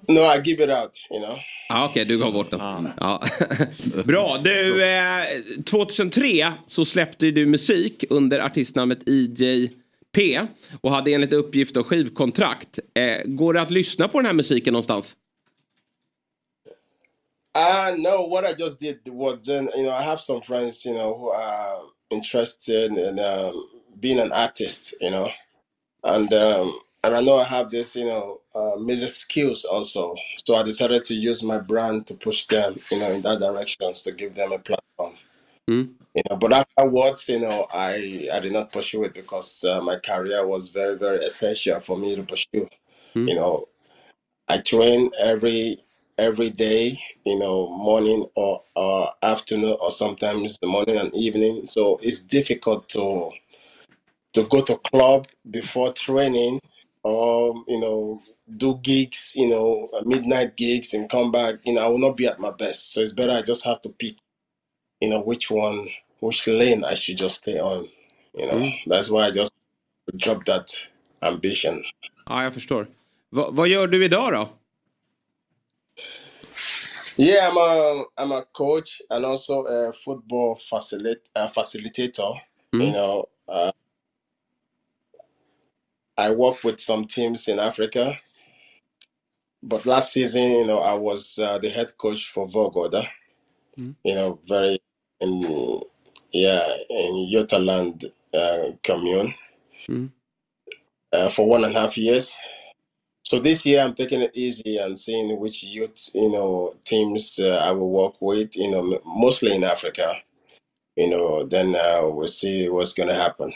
[0.10, 1.38] No, I give it out, you know.
[1.70, 2.60] Ja, Okej, du gav bort den.
[3.00, 3.24] Ja.
[4.06, 4.38] Bra.
[4.38, 5.24] Du, eh,
[5.66, 10.48] 2003 så släppte du musik under artistnamnet EJP
[10.82, 12.80] och hade enligt uppgift och skivkontrakt.
[12.94, 15.16] Eh, går det att lyssna på den här musiken någonstans?
[17.58, 20.94] Uh, no, what I just did was then, you know, I have some friends, you
[20.94, 23.54] know, who are interested in um,
[24.00, 25.30] being an artist, you know,
[26.04, 26.72] and um,
[27.04, 30.16] and I know I have this, you know, uh, music skills also.
[30.46, 33.94] So I decided to use my brand to push them, you know, in that direction
[33.94, 35.16] to give them a platform.
[36.16, 39.98] You know, but afterwards, you know, I I did not pursue it because uh, my
[39.98, 42.68] career was very very essential for me to pursue.
[43.28, 43.68] You know,
[44.48, 45.80] I train every
[46.18, 51.66] every day, you know, morning or, or afternoon or sometimes the morning and evening.
[51.66, 53.32] So it's difficult to
[54.34, 56.60] to go to club before training
[57.04, 58.22] or you know
[58.58, 61.56] do gigs, you know, midnight gigs and come back.
[61.66, 62.92] You know, I will not be at my best.
[62.94, 64.16] So it's better I just have to pick,
[65.00, 65.88] you know, which one,
[66.20, 67.88] which lane I should just stay on.
[68.36, 69.54] You know, that's why I just
[70.18, 70.70] dropped that
[71.22, 71.84] ambition.
[72.26, 72.88] Ja, jag förstår.
[73.30, 74.50] Va, vad gör du idag då?
[77.18, 82.36] Yeah, I'm a I'm a coach and also a football facilit- uh, facilitator.
[82.72, 83.72] You know, uh,
[86.20, 88.20] I work with some teams in Africa,
[89.64, 93.04] but last season, you know, I was uh, the head coach for Vogoda.
[94.04, 94.80] You know, very
[95.22, 95.82] in
[96.34, 99.34] yeah in Yotaland uh, commune
[101.14, 102.38] uh, for one and a half years.
[103.24, 107.58] So this year I'm taking it easy and seeing which youth, you know, teams uh,
[107.64, 110.16] I will work with, you know, m- mostly in Africa.
[110.98, 113.54] You know, then uh, we'll see what's going to happen.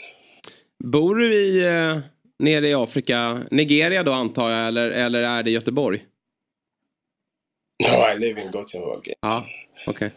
[0.84, 2.02] Bor du i, eh,
[2.38, 3.46] nere i Afrika?
[3.50, 6.04] Nigeria då antar jag, eller, eller är det Göteborg?
[7.88, 9.12] No, I live in Gothenburg.
[9.20, 9.46] Ja,
[9.86, 10.10] okej.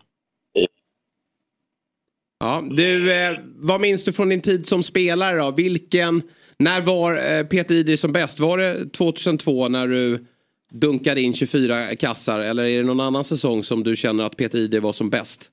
[2.39, 5.51] Ja, du, eh, vad minns du från din tid som spelare då?
[5.51, 6.22] Vilken,
[6.59, 8.39] när var eh, Peter Idris som bäst?
[8.39, 10.26] Var det 2002 när du
[10.72, 14.57] dunkade in 24 kassar eller är det någon annan säsong som du känner att Peter
[14.57, 15.51] Idris var som bäst?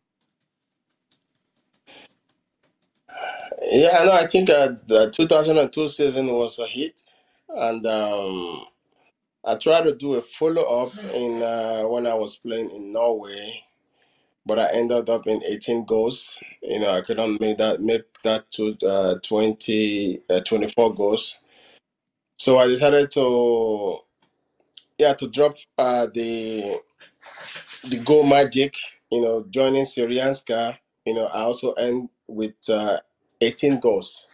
[3.72, 7.02] Yeah, no, I think uh, the 2002 season was a hit,
[7.48, 8.64] and um,
[9.44, 13.64] I tried to do a follow up in uh, when I was playing in Norway,
[14.46, 16.42] but I ended up in 18 goals.
[16.62, 21.38] You know, I couldn't make that make that to uh, 20 uh, 24 goals,
[22.38, 23.98] so I decided to
[24.98, 26.80] yeah to drop uh, the
[27.88, 28.76] the goal magic.
[29.10, 30.78] You know, joining Syrianska.
[31.06, 32.98] You know, I also end with uh,
[33.40, 34.28] 18 goals.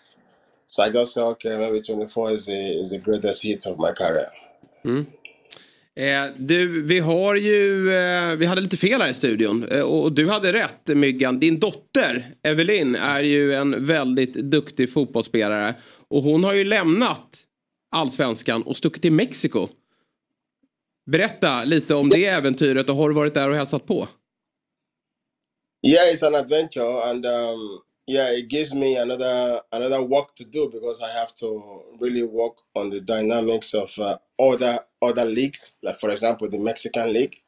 [0.67, 3.93] So I just said, okay, maybe 24 is the, is the greatest hit of my
[3.93, 4.31] career.
[4.85, 5.07] Mm.
[5.97, 10.13] Eh, du, vi har ju, eh, vi hade lite fel här i studion eh, och
[10.13, 11.41] du hade rätt Myggan.
[11.41, 15.75] Din dotter Evelyn är ju en väldigt duktig fotbollsspelare
[16.09, 17.39] och hon har ju lämnat
[17.91, 19.69] allsvenskan och stuckit till Mexiko.
[21.11, 24.09] Berätta lite om det äventyret och har du varit där och hälsat på?
[25.87, 27.81] Yeah, it's an adventure and um,
[28.11, 32.55] yeah, it gives me another another work to do because I have to really work
[32.75, 37.41] on the dynamics of uh, other other leagues, like for example the Mexican league,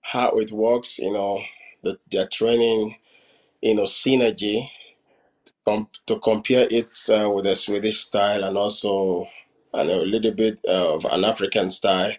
[0.00, 1.42] how it works, you know,
[1.82, 2.96] the, their training,
[3.60, 4.66] you know, synergy,
[5.66, 9.28] to compare it uh, with the Swedish style and also
[9.74, 12.12] and a little bit of an African style.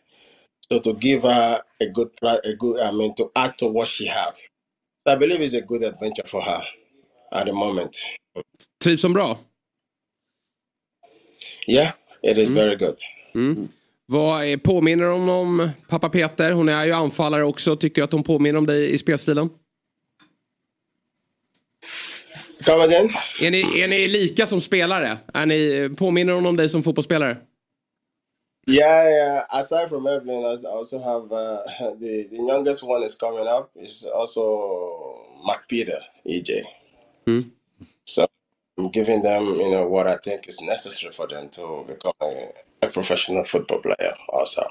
[0.70, 4.06] So to give her a good, a good, I mean, to add to what she
[4.06, 4.44] has.
[5.08, 6.62] I believe it's a good adventure for her
[7.34, 7.98] at the moment.
[8.84, 9.40] Trivs hon bra?
[11.68, 11.92] Yeah,
[12.24, 12.96] it is very good.
[13.36, 13.70] Mm.
[14.06, 16.52] Vad är, påminner hon om pappa Peter?
[16.52, 17.76] Hon är ju anfallare också.
[17.76, 19.50] Tycker du att hon påminner om dig i spelstilen?
[22.66, 23.10] Come again?
[23.42, 25.18] Är ni, är ni lika som spelare?
[25.34, 27.38] Är ni, påminner hon om dig som fotbollsspelare?
[28.68, 29.46] Yeah, yeah.
[29.50, 31.58] Aside from Evelyn, I also have uh,
[32.00, 33.72] the the youngest one is coming up.
[33.76, 34.42] Is also
[35.46, 36.64] Mark Peter, EJ.
[37.26, 37.52] Mm.
[38.06, 38.28] So
[38.78, 42.86] I'm giving them, you know, what I think is necessary for them to become a,
[42.86, 44.16] a professional football player.
[44.28, 44.62] Also.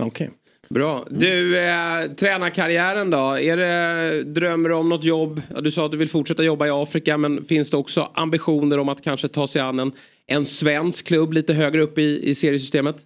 [0.00, 0.30] Okej.
[0.68, 1.04] Bra.
[1.10, 3.38] Du, eh, tränarkarriären då?
[3.38, 5.42] Är det, drömmer du om något jobb?
[5.54, 8.78] Ja, du sa att du vill fortsätta jobba i Afrika men finns det också ambitioner
[8.78, 9.92] om att kanske ta sig an en,
[10.26, 12.96] en svensk klubb lite högre upp i, i seriesystemet?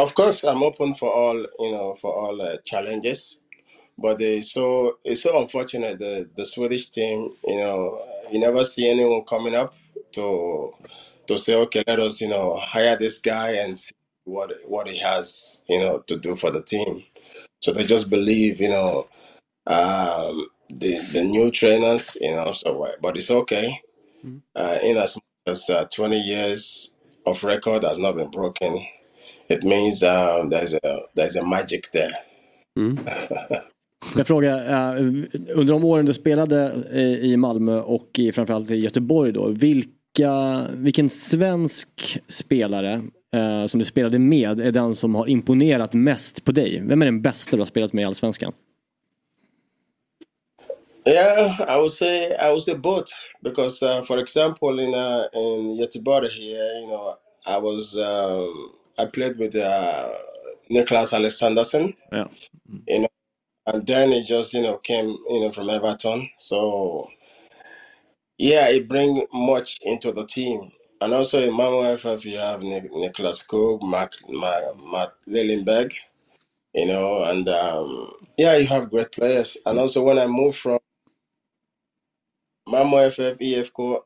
[0.00, 3.32] Of course, I'm open for all, you know, for all uh, challenges.
[3.98, 8.88] But it's so it's so unfortunate that the Swedish team, you know, you never see
[8.88, 9.74] anyone coming up
[10.12, 10.72] to
[11.26, 13.94] to say, okay, let us, you know, hire this guy and see
[14.24, 17.04] what what he has, you know, to do for the team.
[17.62, 19.08] So they just believe, you know,
[19.66, 22.52] um, the the new trainers, you know.
[22.52, 23.80] So, but it's okay.
[24.54, 28.86] Uh, in as much as uh, 20 years of record has not been broken,
[29.48, 32.12] it means um, there's a there's a magic there.
[34.16, 35.02] Jag frågar, eh,
[35.54, 36.72] under de åren du spelade
[37.22, 43.02] i Malmö och i, framförallt i Göteborg då, vilka, vilken svensk spelare
[43.34, 46.82] eh, som du spelade med är den som har imponerat mest på dig?
[46.84, 48.52] Vem är den bästa du har spelat med i Allsvenskan?
[51.08, 55.76] Yeah, I would say I would say both because, uh, for example, in uh, in
[55.76, 57.14] Göteborg here, you know,
[57.46, 60.08] I was um, I played with uh,
[60.70, 62.28] Niklas Alexanderson, Yeah.
[62.88, 63.08] you know,
[63.66, 66.30] and then it just you know came you know from Everton.
[66.38, 67.08] So
[68.38, 70.70] yeah, it bring much into the team.
[71.00, 75.92] And also in Malmö FF, you have Nik- Niklas Krug, Mark, Mark, Matt Lillenberg,
[76.74, 79.56] you know, and um, yeah, you have great players.
[79.66, 80.78] And also when I moved from
[82.68, 84.00] Malmö FF, EFK,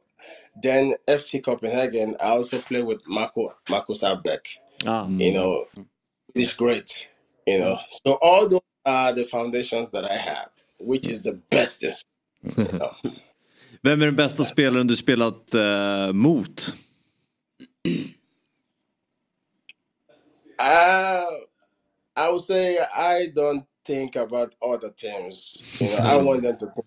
[0.63, 4.41] then FC Copenhagen, I also play with Marco Marcus Abbeck.
[4.87, 5.07] Ah.
[5.07, 5.67] You know,
[6.35, 7.11] it's great.
[7.47, 10.51] You know, so all those are the foundations that I have,
[10.81, 11.83] which is the best.
[11.85, 12.13] in sport,
[12.57, 12.97] You know.
[13.83, 16.75] Vem är den bästa spelaren du spelat eh, mot?
[20.61, 21.25] Uh,
[22.17, 25.65] I would say I don't think about other teams.
[25.81, 26.87] You know, I want them to think,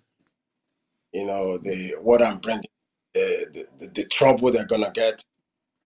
[1.14, 2.64] you know, the what I'm bringing,
[3.14, 5.24] the, the, the, the trouble they're gonna get,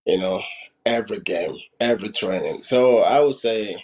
[0.06, 0.42] you know,
[0.86, 2.62] every game, every training.
[2.62, 3.76] So I would say,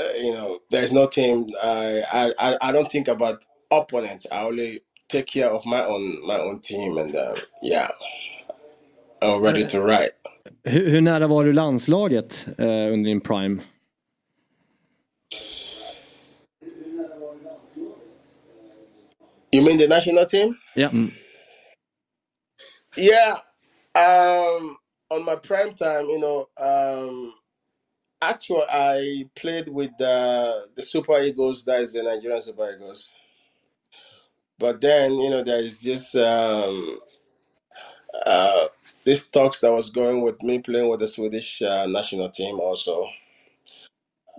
[0.00, 1.46] uh, you know, there's no team.
[1.64, 4.26] I, I I I don't think about opponent.
[4.32, 7.88] I only take care of my own my own team, and uh, yeah,
[9.22, 10.12] I'm ready to ride.
[10.64, 13.62] Hur, hur nära var du landslaget eh, under din prime?
[19.52, 20.56] You mean the national team?
[20.74, 20.90] Ja.
[22.96, 23.34] Yeah.
[23.96, 24.76] Um
[25.10, 27.34] on my prime time, you know, um
[28.22, 33.14] actually I played with the the Super Eagles, that is the Nigerian Super Eagles.
[34.58, 36.98] But then, you know, there's this um
[38.26, 38.66] uh
[39.04, 43.08] this talks that was going with me playing with the Swedish uh, national team also.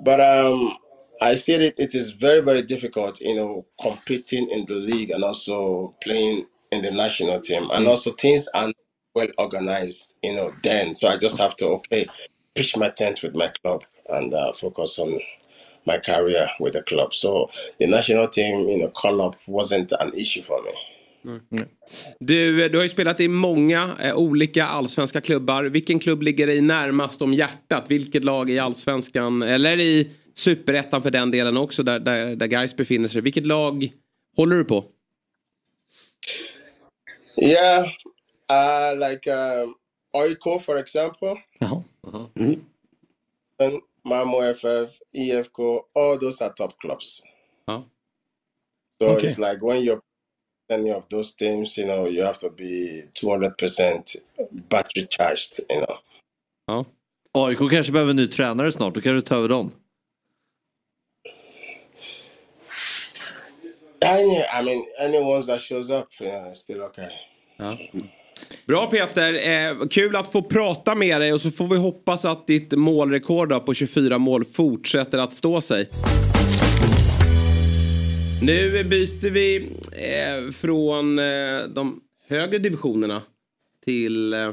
[0.03, 0.73] But um
[1.21, 5.23] I said it, it is very, very difficult, you know, competing in the league and
[5.23, 7.69] also playing in the national team.
[7.73, 8.71] And also things are
[9.15, 10.95] well organized, you know, then.
[10.95, 12.07] So I just have to, okay,
[12.55, 15.19] pitch my tent with my club and uh, focus on
[15.85, 17.13] my career with the club.
[17.13, 17.49] So
[17.79, 20.71] the national team, you know, call up wasn't an issue for me.
[22.19, 25.63] Du, du har ju spelat i många eh, olika allsvenska klubbar.
[25.63, 27.85] Vilken klubb ligger dig närmast om hjärtat?
[27.87, 32.75] Vilket lag i allsvenskan eller i superettan för den delen också där, där, där Gais
[32.75, 33.21] befinner sig.
[33.21, 33.91] Vilket lag
[34.37, 34.85] håller du på?
[37.41, 37.85] Yeah,
[38.51, 39.75] uh, like um,
[40.13, 41.35] Oiko, for example.
[42.05, 42.53] Mm-hmm.
[43.59, 47.23] And Malmo FF, EFCO, all those are top clubs.
[47.67, 47.85] Oh.
[49.01, 49.27] So Okay.
[49.27, 50.01] it's like when you're
[50.69, 54.15] any of those teams, you know, you have to be 200%
[54.69, 55.97] battery charged, you know.
[56.67, 56.85] Ja.
[57.33, 59.71] AIK kanske behöver en ny tränare snart, då kan du ta över dem.
[64.05, 67.09] Any, I mean, any ones that shows up, yeah, it's still okay.
[67.57, 67.77] Ja.
[67.93, 68.07] Mm.
[68.65, 72.47] Bra Peter, eh, kul att få prata med dig och så får vi hoppas att
[72.47, 75.89] ditt målrekord på 24 mål fortsätter att stå sig.
[78.41, 81.25] Nu byter vi eh, från eh,
[81.75, 83.21] de högre divisionerna
[83.85, 84.51] till eh,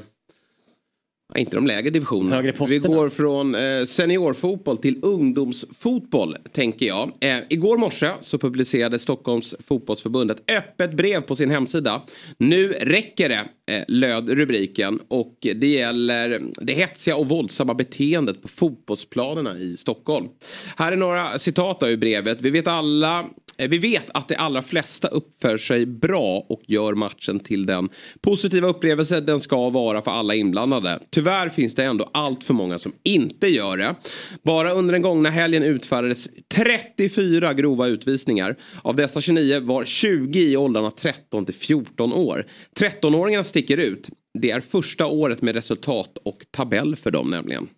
[1.36, 2.52] inte de lägre divisionerna.
[2.68, 7.12] Vi går från eh, seniorfotboll till ungdomsfotboll, tänker jag.
[7.20, 12.02] Eh, igår morse så publicerade Stockholms fotbollsförbund ett öppet brev på sin hemsida.
[12.38, 15.00] Nu räcker det, eh, löd rubriken.
[15.08, 20.28] Och det gäller det hetsiga och våldsamma beteendet på fotbollsplanerna i Stockholm.
[20.76, 22.38] Här är några citat ur brevet.
[22.40, 23.26] Vi vet alla
[23.58, 27.88] Eh, vi vet att de allra flesta uppför sig bra och gör matchen till den
[28.20, 31.00] positiva upplevelse den ska vara för alla inblandade.
[31.10, 33.94] Tyvärr finns det ändå allt för många som inte gör det.
[34.42, 38.56] Bara under den gångna helgen utfärdades 34 grova utvisningar.
[38.82, 42.46] Av dessa 29 var 20 i åldrarna 13 till 14 år.
[42.80, 44.08] 13-åringarna sticker ut.
[44.38, 47.68] Det är första året med resultat och tabell för dem nämligen.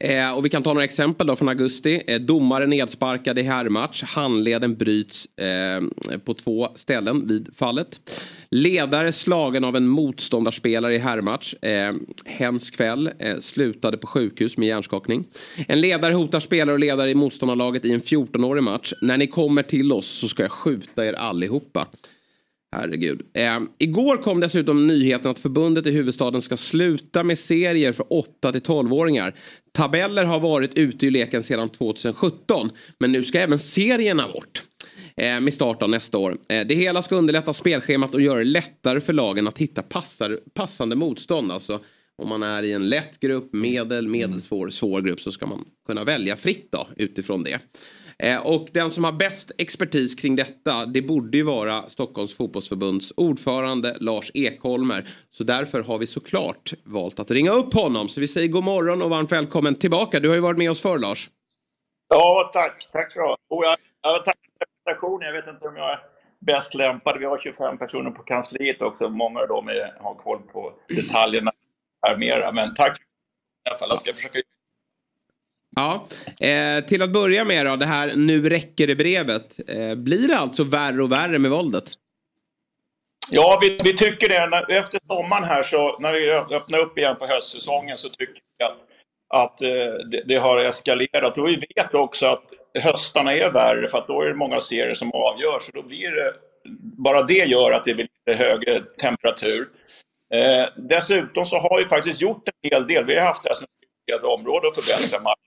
[0.00, 2.02] Eh, och vi kan ta några exempel då från augusti.
[2.06, 4.02] Eh, domare nedsparkad i herrmatch.
[4.02, 8.00] Handleden bryts eh, på två ställen vid fallet.
[8.50, 11.54] Ledare slagen av en motståndarspelare i herrmatch.
[11.54, 13.10] Eh, hens kväll.
[13.18, 15.24] Eh, slutade på sjukhus med hjärnskakning.
[15.68, 18.92] En ledare hotar spelare och ledare i motståndarlaget i en 14-årig match.
[19.00, 21.86] När ni kommer till oss så ska jag skjuta er allihopa.
[22.74, 23.22] Herregud.
[23.34, 28.52] Eh, igår kom dessutom nyheten att förbundet i huvudstaden ska sluta med serier för 8
[28.52, 29.34] till 12-åringar.
[29.72, 32.70] Tabeller har varit ute i leken sedan 2017.
[32.98, 34.62] Men nu ska även serierna bort.
[35.16, 36.36] Ehm, med start av nästa år.
[36.48, 40.40] Ehm, det hela ska underlätta spelschemat och göra det lättare för lagen att hitta passar,
[40.54, 41.52] passande motstånd.
[41.52, 41.80] Alltså
[42.16, 46.04] om man är i en lätt grupp, medel, medelsvår, svår grupp så ska man kunna
[46.04, 47.60] välja fritt då utifrån det.
[48.18, 53.12] Eh, och den som har bäst expertis kring detta det borde ju vara Stockholms fotbollsförbunds
[53.16, 55.08] ordförande Lars Ekholmer.
[55.30, 58.08] Så därför har vi såklart valt att ringa upp honom.
[58.08, 60.20] Så vi säger god morgon och varmt välkommen tillbaka.
[60.20, 61.30] Du har ju varit med oss förr Lars.
[62.08, 62.88] Ja, tack.
[62.92, 63.36] Tack ska du ha.
[63.48, 63.64] Oh,
[64.02, 65.26] jag, för presentationen.
[65.26, 66.00] Jag vet inte om jag är
[66.40, 67.18] bäst lämpad.
[67.18, 69.08] Vi har 25 personer på kansliet också.
[69.08, 71.50] Många av dem är, har koll på detaljerna
[72.06, 72.52] här mera.
[72.52, 73.88] Men tack i alla fall.
[73.90, 74.38] Jag ska försöka
[75.76, 76.06] Ja,
[76.40, 79.60] eh, till att börja med då, det här nu räcker det brevet.
[79.68, 81.84] Eh, blir det alltså värre och värre med våldet?
[83.30, 84.46] Ja, vi, vi tycker det.
[84.46, 88.64] När, efter sommaren här, så, när vi öppnar upp igen på höstsäsongen, så tycker vi
[88.64, 88.78] att,
[89.34, 89.68] att eh,
[90.10, 91.38] det, det har eskalerat.
[91.38, 92.44] Och vi vet också att
[92.82, 95.68] höstarna är värre, för att då är det många serier som avgörs.
[95.68, 96.34] Och då blir det,
[96.98, 99.68] bara det gör att det blir lite högre temperatur.
[100.34, 103.04] Eh, dessutom så har vi faktiskt gjort en hel del.
[103.04, 103.66] Vi har haft det här som
[104.18, 105.43] ett område att förbättra matchen.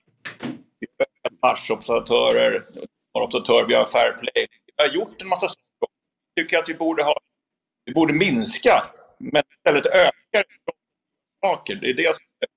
[0.80, 2.66] Vi ökat matchobservatörer,
[3.14, 4.48] observatörer, vi har fair play.
[4.66, 5.94] Vi har gjort en massa saker.
[6.34, 7.16] Jag tycker att vi borde ha
[7.86, 8.86] vi borde minska,
[9.20, 10.44] men istället öka
[11.46, 11.76] saker.
[11.76, 12.48] Det är det som är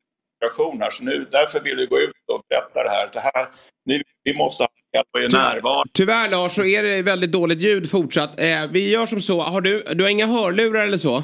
[0.46, 0.90] situation här.
[0.90, 3.10] Så nu, därför vill vi gå ut och berätta det här.
[3.12, 3.48] Det här
[3.84, 4.68] nu, vi måste ha
[5.12, 5.90] närvarande.
[5.94, 8.40] Tyvärr Lars så är det väldigt dåligt ljud fortsatt.
[8.40, 11.22] Eh, vi gör som så, har du, du har inga hörlurar eller så?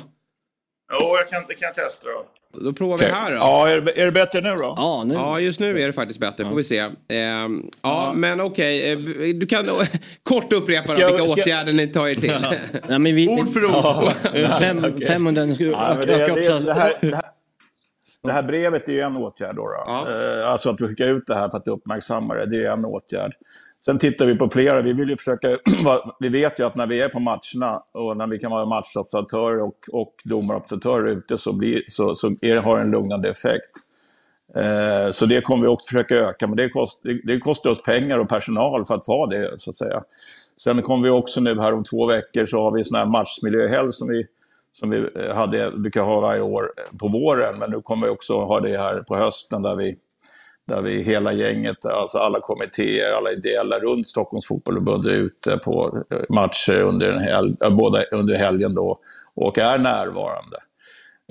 [0.93, 2.27] Jo, jag kan, det kan jag testa då.
[2.61, 3.37] Då provar vi här då.
[3.37, 4.75] Ja, är det, är det bättre nu då?
[4.77, 5.15] Ja, nu.
[5.15, 6.45] Ja, just nu är det faktiskt bättre.
[6.45, 6.85] Får vi se.
[7.09, 8.93] Ehm, ja, men okej.
[8.93, 8.99] eh,
[9.35, 9.67] Du kan
[10.23, 12.35] kort upprepa Ska då, vilka ska- åtgärder ni tar er till.
[12.89, 14.13] Nej, men vi, ord för ord.
[14.61, 17.25] Fem, 500 skulle Ja, men öka det, det, det, här, det, här,
[18.23, 19.57] det här brevet är ju en åtgärd.
[19.57, 19.93] Då, då.
[20.43, 22.85] Eh, Alltså att vi skickar ut det här för att uppmärksamma det, det är en
[22.85, 23.33] åtgärd.
[23.87, 24.83] Sen tittar vi på flera.
[24.83, 25.49] Vi vill ju försöka,
[26.21, 29.63] vi vet ju att när vi är på matcherna och när vi kan vara matchobservatörer
[29.63, 33.71] och, och domarobservatörer ute så, blir, så, så är, har det en lugnande effekt.
[34.57, 37.83] Eh, så det kommer vi också försöka öka, men det, kost, det, det kostar oss
[37.83, 40.03] pengar och personal för att vara det, så att säga.
[40.57, 43.93] Sen kommer vi också nu här om två veckor så har vi sån här matchmiljöhelg
[43.93, 44.27] som vi,
[44.73, 48.61] som vi hade, brukar ha varje år på våren, men nu kommer vi också ha
[48.61, 49.97] det här på hösten där vi
[50.67, 56.05] där vi hela gänget, alltså alla kommittéer, alla ideella runt Stockholms fotbollförbund är ute på
[56.11, 59.01] eh, matcher under, en helg, båda under helgen då
[59.35, 60.57] och är närvarande.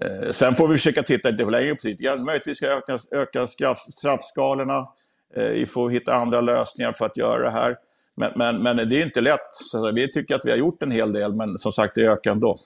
[0.02, 2.02] Eh, sen får vi försöka titta lite längre på sikt.
[2.26, 4.88] Möjligtvis ska öka, öka straff, straffskalorna.
[5.36, 7.76] Eh, vi får hitta andra lösningar för att göra det här.
[8.18, 9.52] Men, men, men det är inte lätt.
[9.52, 12.32] Så vi tycker att vi har gjort en hel del, men som sagt, det ökar
[12.32, 12.60] ändå.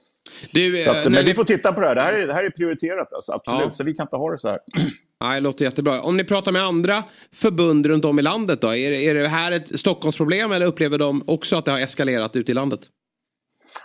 [0.54, 1.24] Du, att, eh, men vi...
[1.24, 1.96] vi får titta på det här.
[1.96, 3.62] Det här är, det här är prioriterat, alltså, absolut.
[3.66, 3.72] Ja.
[3.74, 4.60] Så vi kan inte ha det så här.
[5.22, 6.02] Nej, det låter jättebra.
[6.02, 7.04] Om ni pratar med andra
[7.34, 8.68] förbund runt om i landet då?
[8.68, 12.52] Är, är det här ett Stockholmsproblem eller upplever de också att det har eskalerat ute
[12.52, 12.80] i landet?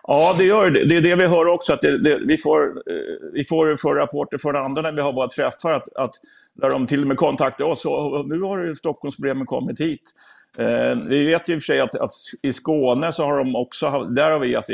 [0.02, 0.84] Ja, det gör det.
[0.84, 1.72] Det är det vi hör också.
[1.72, 5.12] Att det, det, vi får, eh, vi får, får rapporter från andra när vi har
[5.12, 6.14] våra träffar, att, att,
[6.54, 7.84] där de till och med kontaktar oss.
[7.84, 10.12] Och, nu har Stockholmsproblemen kommit hit.
[10.58, 13.56] Eh, vi vet ju i och för sig att, att, i Skåne så har de
[13.56, 14.68] också, haft- där har vi haft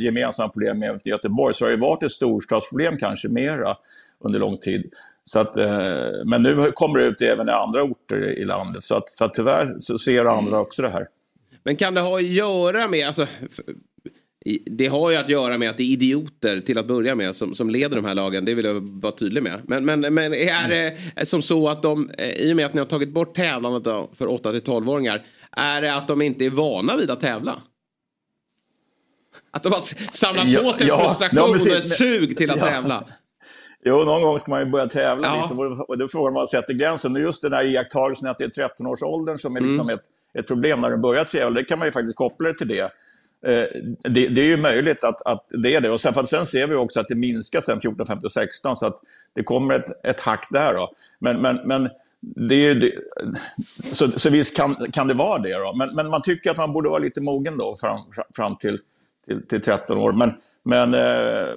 [0.00, 1.54] gemensamma problem med Göteborg.
[1.54, 3.76] Så har det varit ett storstadsproblem kanske mera
[4.24, 4.90] under lång tid.
[5.24, 5.66] Så att, eh,
[6.26, 8.84] men nu kommer det ut även i andra orter i landet.
[8.84, 11.06] Så, att, så att tyvärr så ser andra också det här.
[11.62, 13.26] Men kan det ha att göra med, alltså,
[14.66, 17.54] det har ju att göra med att det är idioter till att börja med som,
[17.54, 18.44] som leder de här lagen.
[18.44, 19.60] Det vill jag vara tydlig med.
[19.66, 22.78] Men, men, men är det som så att de, eh, i och med att ni
[22.78, 25.22] har tagit bort tävlandet för 8 till 12-åringar,
[25.52, 27.62] är det att de inte är vana vid att tävla?
[29.50, 29.80] Att de har
[30.12, 31.72] samlat Ja, på sig ja, frustration ja, och precis.
[31.74, 32.66] ett sug till att Ja.
[32.66, 33.04] tävla?
[33.84, 35.26] Jo, någon gång ska man ju börja tävla.
[35.26, 35.36] Ja.
[35.36, 35.84] Liksom.
[35.88, 37.14] Och då frågar man sätter gränsen.
[37.14, 39.94] Och just den här iakttagelsen att det är 13-årsåldern som är liksom Mm.
[39.94, 40.02] ett,
[40.38, 42.90] ett problem när de börjar tävla, det kan man ju faktiskt koppla det till det.
[43.46, 43.64] Eh,
[44.02, 45.90] det, det är ju möjligt att, att det är det.
[45.90, 48.76] Och sen, för att sen ser vi också att det minskar sen 14, 15, 16,
[48.76, 48.96] så att
[49.34, 50.74] det kommer ett, ett hack där.
[50.74, 50.92] Då.
[51.18, 51.88] Men, men, men
[52.20, 52.92] det är ju det,
[53.92, 55.58] så, så visst kan, kan det vara det.
[55.58, 55.74] Då.
[55.76, 58.00] Men, men man tycker att man borde vara lite mogen då fram,
[58.36, 58.78] fram till,
[59.26, 60.12] till, till 13 år.
[60.12, 60.32] Men,
[60.62, 61.48] men eh,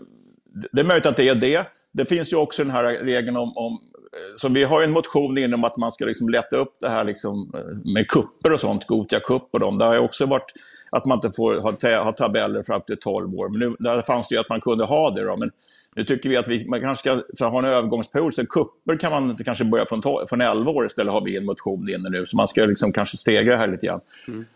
[0.71, 1.67] det är möjligt att det är det.
[1.91, 5.37] Det finns ju också den här regeln om, om eh, så vi har en motion
[5.37, 7.51] inom att man ska liksom lätta upp det här liksom
[7.85, 9.77] med kupper och sånt, Gotia Cup och dem.
[9.77, 10.53] Det har också varit
[10.93, 13.49] att man inte får ha, ha tabeller för upp till 12 år.
[13.49, 15.37] Men nu, där fanns det ju att man kunde ha det då.
[15.37, 15.51] Men
[15.95, 18.33] nu tycker vi att vi man kanske ska ha en övergångsperiod.
[18.33, 21.45] Så kupper kan man kanske börja från, 12, från 11 år istället har vi en
[21.45, 22.25] motion inne nu.
[22.25, 24.01] Så man ska liksom kanske stegra det här lite grann.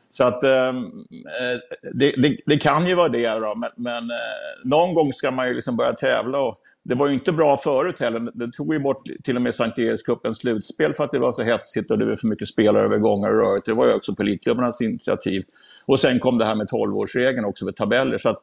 [0.09, 0.77] Så att ehm,
[1.13, 1.59] eh,
[1.93, 5.47] det, det, det kan ju vara det då, men, men eh, någon gång ska man
[5.47, 6.39] ju liksom börja tävla.
[6.39, 6.57] Och
[6.87, 8.31] det var ju inte bra förut heller.
[8.33, 11.43] Det tog ju bort till och med Sankt Erikscupens slutspel för att det var så
[11.43, 13.65] hetsigt och det var för mycket spelare över och rörigt.
[13.65, 15.43] Det var ju också politklubbarnas initiativ.
[15.85, 18.17] Och sen kom det här med 12-årsregeln också för tabeller.
[18.17, 18.37] Så att,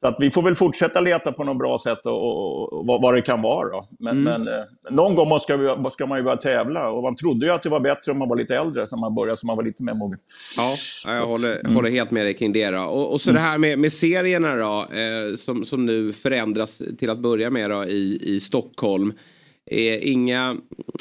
[0.00, 3.02] så att vi får väl fortsätta leta på något bra sätt och, och, och vad,
[3.02, 3.68] vad det kan vara.
[3.68, 3.88] Då.
[3.98, 4.54] Men, men eh,
[4.90, 6.90] någon gång måste vi, ska man ju börja tävla.
[6.90, 9.14] Och man trodde ju att det var bättre om man var lite äldre, så man
[9.14, 10.18] började så man var lite mer mogen.
[10.56, 10.74] Ja,
[11.06, 11.74] ja, jag håller, Mm.
[11.74, 12.70] håller helt med dig kring det.
[12.70, 12.80] Då.
[12.82, 17.10] Och, och så det här med, med serierna då, eh, som, som nu förändras till
[17.10, 19.12] att börja med då, i, i Stockholm.
[19.70, 20.56] Eh, inga,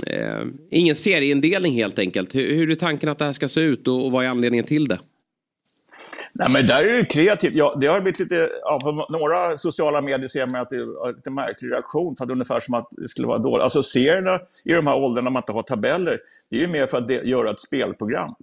[0.07, 0.41] eh,
[0.71, 2.35] ingen serieindelning helt enkelt.
[2.35, 4.65] Hur, hur är tanken att det här ska se ut och, och vad är anledningen
[4.65, 4.99] till det?
[6.39, 7.53] Nej, men där är det kreativt.
[7.55, 11.15] Ja, det har blivit lite, ja, på några sociala medier ser man att det är
[11.15, 13.63] lite märklig reaktion, för att ungefär som att det skulle vara dåligt.
[13.63, 16.19] Alltså serierna i de här åldrarna man inte har tabeller,
[16.49, 18.35] det är ju mer för att det, göra ett spelprogram.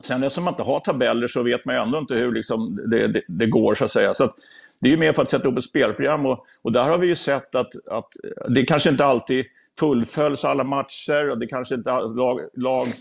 [0.00, 3.06] Sen eftersom man inte har tabeller så vet man ju ändå inte hur liksom det,
[3.06, 4.14] det, det går så att säga.
[4.14, 4.34] Så att
[4.80, 7.06] det är ju mer för att sätta upp ett spelprogram och, och där har vi
[7.06, 8.08] ju sett att, att
[8.48, 9.44] det kanske inte alltid
[9.80, 12.92] fullföljs alla matcher och det kanske inte lag, lag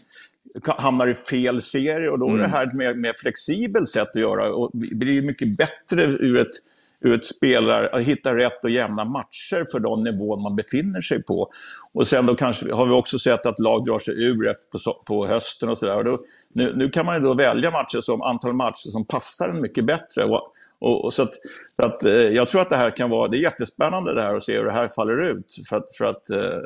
[0.77, 4.53] hamnar i fel serie och då är det här ett mer, flexibelt sätt att göra
[4.53, 6.53] och blir mycket bättre ur ett,
[7.01, 11.23] ur ett spelare att hitta rätt och jämna matcher för de nivån man befinner sig
[11.23, 11.51] på.
[11.93, 15.03] Och sen då kanske har vi också sett att lag drar sig ur efter på,
[15.05, 16.17] på hösten och sådär.
[16.53, 19.85] Nu, nu kan man ju då välja matcher som, antal matcher som passar en mycket
[19.85, 20.23] bättre.
[20.23, 21.33] Och, och, och så att,
[21.81, 24.35] så att, eh, jag tror att det här kan vara, det är jättespännande det här
[24.35, 25.55] att se hur det här faller ut.
[25.69, 26.59] För att, för att eh,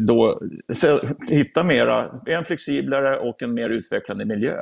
[0.00, 0.40] då
[1.28, 4.56] hitta mera, en flexiblare och en mer utvecklande miljö.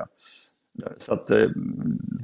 [0.99, 1.47] Så att, eh,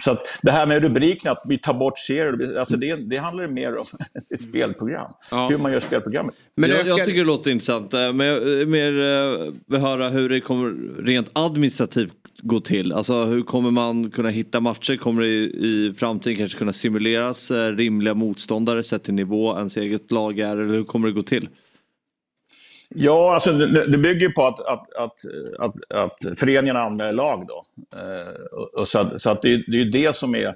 [0.00, 3.48] så att det här med rubriken, att vi tar bort serier, alltså det, det handlar
[3.48, 3.86] mer om
[4.34, 5.12] ett spelprogram.
[5.50, 6.34] Hur man gör spelprogrammet.
[6.54, 7.92] jag, jag tycker det låter intressant.
[7.92, 8.92] Men jag mer
[9.70, 12.92] vill höra hur det kommer rent administrativt gå till.
[12.92, 14.96] Alltså hur kommer man kunna hitta matcher?
[14.96, 19.76] Kommer det i, i framtiden kanske kunna simuleras eh, rimliga motståndare sett till nivå ens
[19.76, 20.56] eget lag är?
[20.56, 21.48] Eller hur kommer det gå till?
[22.94, 25.18] Ja, alltså det, det bygger ju på att, att, att,
[25.58, 27.64] att, att föreningen anmäler lag då.
[27.98, 30.54] Eh, och, och så att, så att det, det är ju det som är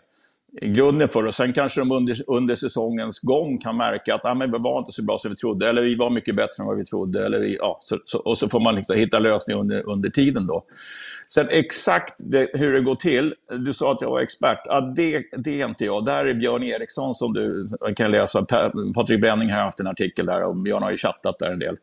[0.62, 1.28] grunden för det.
[1.28, 4.78] Och sen kanske de under, under säsongens gång kan märka att ah, men vi var
[4.78, 7.26] inte så bra som vi trodde, eller vi var mycket bättre än vad vi trodde.
[7.26, 10.47] Eller vi, ja, så, så, och så får man liksom hitta lösningar under, under tiden
[10.47, 10.62] då.
[11.28, 14.61] Sen exakt det, hur det går till, du sa att jag var expert.
[14.64, 16.05] Ja, det, det är inte jag.
[16.05, 17.66] Där är Björn Eriksson som du
[17.97, 18.47] kan läsa.
[18.94, 21.76] Patrik Bränning har haft en artikel där och Björn har ju chattat där en del.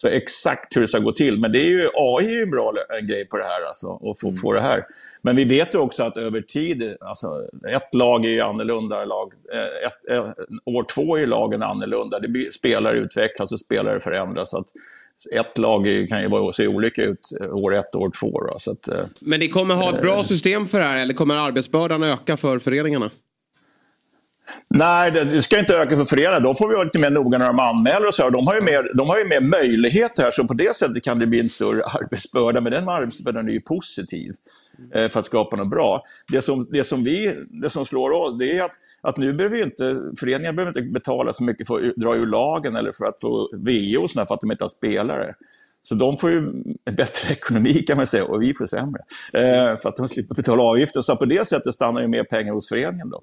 [0.00, 1.38] Så exakt hur det ska gå till.
[1.38, 4.20] Men det är ju, AI är ju en bra grej på det här, alltså, att
[4.20, 4.84] få, få det här.
[5.22, 9.04] Men vi vet ju också att över tid, alltså, ett lag är ju annorlunda.
[9.04, 10.34] Lag, eh, ett, ett,
[10.64, 12.18] år två är ju lagen annorlunda.
[12.18, 14.50] Det spelare utvecklas och spelare förändras.
[14.50, 14.68] Så att
[15.32, 18.40] ett lag kan ju se olika ut eh, år ett och år två.
[18.40, 21.14] Då, så att, eh, Men ni kommer ha ett bra system för det här eller
[21.14, 23.10] kommer arbetsbördan öka för föreningarna?
[24.70, 26.40] Nej, det, ska inte öka för föreningarna.
[26.40, 28.22] De får vi vara lite mer noga när de anmäler och så.
[28.22, 28.30] här.
[28.30, 31.18] De har ju mer, de har ju mer möjligheter här, så på det sättet kan
[31.18, 32.60] det bli en större arbetsbörda.
[32.60, 34.32] Men den arbetsbördan är ju positiv
[34.94, 36.02] eh, för att skapa något bra.
[36.32, 38.72] Det som, det som, vi, det som slår oss, det är att,
[39.02, 42.26] att nu behöver ju inte, föreningar behöver inte betala så mycket för att dra ur
[42.26, 45.34] lagen eller för att få VO och för att de inte har spelare.
[45.82, 46.38] Så de får ju
[46.84, 49.00] en bättre ekonomi kan man säga och vi får sämre.
[49.32, 51.00] Eh, för att de slipper betala avgifter.
[51.00, 53.22] Så på det sättet stannar ju mer pengar hos föreningen då.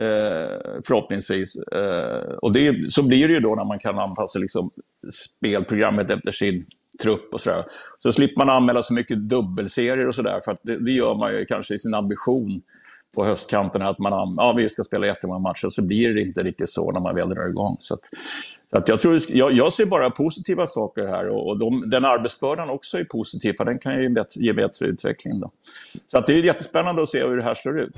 [0.00, 1.56] Eh, förhoppningsvis.
[1.56, 4.70] Eh, och det, så blir det ju då när man kan anpassa liksom,
[5.10, 6.66] spelprogrammet efter sin
[7.02, 7.64] trupp och sådär.
[7.98, 11.32] Så slipper man anmäla så mycket dubbelserier och sådär, för att det, det gör man
[11.32, 12.62] ju kanske i sin ambition
[13.14, 16.70] på höstkanten att man ja, vi ska spela jättemånga matcher, så blir det inte riktigt
[16.70, 17.76] så när man väl drar igång.
[17.80, 18.04] Så, att,
[18.70, 22.04] så att jag, tror, jag, jag ser bara positiva saker här och, och de, den
[22.04, 25.40] arbetsbördan också är positiv, för den kan ju bättre, ge bättre utveckling.
[25.40, 25.50] Då.
[26.06, 27.96] Så att det är jättespännande att se hur det här slår ut.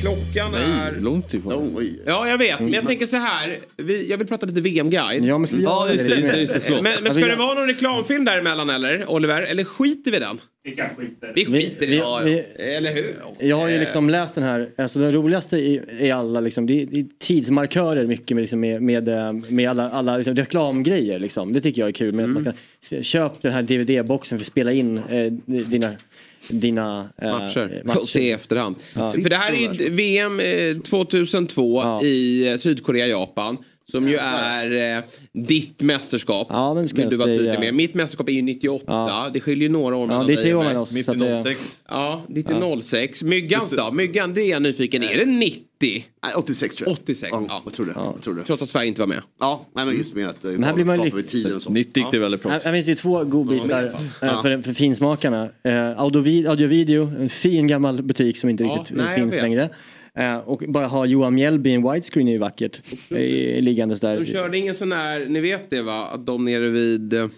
[0.00, 1.00] Klockan är...
[1.00, 1.86] långt ifrån.
[2.06, 2.60] Ja, jag vet.
[2.60, 3.58] Men jag tänker så här.
[3.76, 5.24] Vi, jag vill prata lite VM-guide.
[5.24, 6.70] Ja, men ska vi göra det just det.
[6.70, 9.42] Men, men Alltså, ska det jag- vara någon reklamfilm däremellan eller, Oliver?
[9.42, 10.40] Eller skiter vi i den?
[10.62, 11.96] Vi kan skita Vi skiter i Vi-.
[11.96, 12.20] Ja.
[12.64, 13.16] Eller hur?
[13.38, 16.82] Jag har ju liksom läst den här, alltså det roligaste i, i alla liksom, det
[16.82, 21.18] är, det är tidsmarkörer mycket med, liksom, med, med, eh, med alla, alla liksom, reklamgrejer
[21.18, 21.52] liksom.
[21.52, 22.14] Det tycker jag är kul.
[22.14, 25.90] Men man kan, köp den här DVD-boxen för att spela in eh, dina,
[26.52, 27.82] dina eh, matcher.
[27.84, 28.00] matcher.
[28.00, 28.76] Och se i efterhand.
[28.96, 29.10] Ja.
[29.10, 33.56] För det här är ju VM eh, 2002 i eh, Sydkorea, Japan.
[33.90, 36.46] Som ju är eh, ditt mästerskap.
[36.50, 37.74] Ja, men ska Vill du vara tydlig med.
[37.74, 38.84] Mitt mästerskap är ju 98.
[38.88, 39.30] Ja.
[39.34, 40.68] Det skiljer ju några år mellan det är dig tre och år mig.
[40.68, 41.82] mellan oss, Mitt det- 06.
[41.88, 43.22] Ja, ditt är 06.
[43.22, 43.92] Myggans då?
[43.92, 45.02] Myggan, det är jag nyfiken.
[45.02, 45.64] Är det 90?
[45.82, 46.92] Nej, 86 tror jag.
[46.98, 47.62] 86, ja.
[47.64, 47.92] Jag tror det.
[47.96, 48.42] Jag tror det.
[48.42, 49.22] Trots att Sverige inte var med.
[49.40, 51.72] Ja, nej, men just med att det Men här blir man tiden och så.
[51.72, 52.50] 90 gick det väldigt bra.
[52.52, 55.48] Här, finns det ju två godbitar Ja, eh, för, för finsmakarna.
[55.64, 59.42] Eh, Audio, audio Video, en fin gammal butik som inte Ja, riktigt nej, finns vet.
[59.42, 59.70] längre.
[60.14, 62.80] Eh, och bara ha Johan Mjällby i en widescreen är ju vackert.
[63.60, 64.16] Liggandes där.
[64.20, 66.06] De körde ingen sån här, ni vet det va?
[66.06, 67.12] Att de nere vid...
[67.12, 67.28] eh,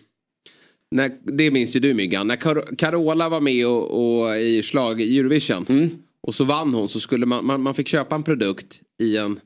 [0.91, 2.27] När, det minns ju du Myggan.
[2.29, 5.67] När Car- Carola var med och, och i slag i Eurovision.
[5.69, 5.91] Mm.
[6.21, 9.41] Och så vann hon så skulle man, man, man fick köpa en produkt i en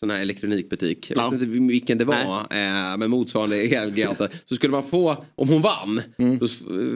[0.00, 1.12] sån här elektronikbutik.
[1.16, 2.38] Jag vet inte vilken det var.
[2.50, 4.28] Eh, med motsvarande elgiganter.
[4.44, 6.02] Så skulle man få, om hon vann.
[6.18, 6.38] Mm.
[6.38, 6.48] Då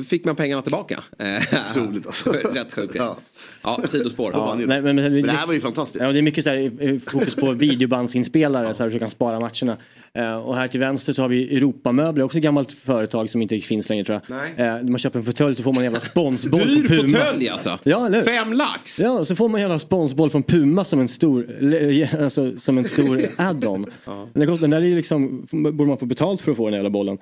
[0.09, 1.03] fick man pengarna tillbaka.
[1.19, 2.33] Eh, Otroligt alltså.
[2.33, 2.95] Rätt sjukt.
[2.95, 3.17] Ja.
[3.63, 4.33] ja, sidospår.
[4.33, 6.05] Ja, nej, men, men, Men det här var ju fantastiskt.
[6.05, 9.41] Ja, det är mycket så här, fokus på videobandsinspelare så här, så du kan spara
[9.41, 9.77] matcherna.
[10.19, 13.61] Eh, och här till vänster så har vi Europamöbler, också ett gammalt företag som inte
[13.61, 14.37] finns längre tror jag.
[14.37, 14.51] Nej.
[14.57, 17.19] Eh, när man köper en fåtölj så får man en jävla sponsboll Dyr från Puma.
[17.19, 17.79] fåtölj alltså.
[17.83, 18.23] Ja, eller?
[18.23, 19.01] Fem lax.
[19.01, 22.79] Ja, så får man en jävla sponsboll från Puma som en stor, le- alltså, som
[22.79, 23.87] en stor add-on.
[24.35, 26.91] Kostar- den där är ju liksom, borde man få betalt för att få den jävla
[26.91, 27.19] bollen.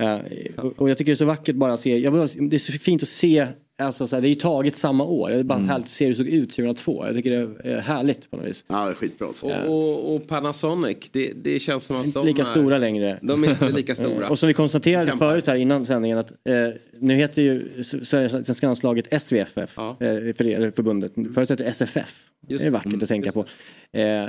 [0.00, 0.16] Eh,
[0.56, 2.12] och, och jag tycker det är så vackert bara att se, jag
[2.50, 3.46] det är så fint att se,
[3.78, 5.30] alltså, så här, det är ju taget samma år.
[5.30, 7.06] Det är bara härligt att se hur det såg ut 2002.
[7.06, 8.64] Jag tycker det är härligt på något vis.
[8.68, 9.26] Ja, det är skitbra.
[9.26, 9.46] Alltså.
[9.46, 12.46] Och, och, och Panasonic, det, det känns som att de lika är...
[12.46, 13.18] stora längre.
[13.22, 14.08] De är inte lika stora.
[14.24, 15.30] Eh, Och som vi konstaterade Kämpar.
[15.30, 16.54] förut här innan sändningen att eh,
[17.00, 19.94] nu heter ju svenska landslaget SVFF eh,
[20.36, 21.12] för er förbundet.
[21.34, 22.24] Förut hette det SFF.
[22.48, 22.70] Just det är det.
[22.70, 23.44] vackert att tänka på.
[23.92, 24.24] Eh,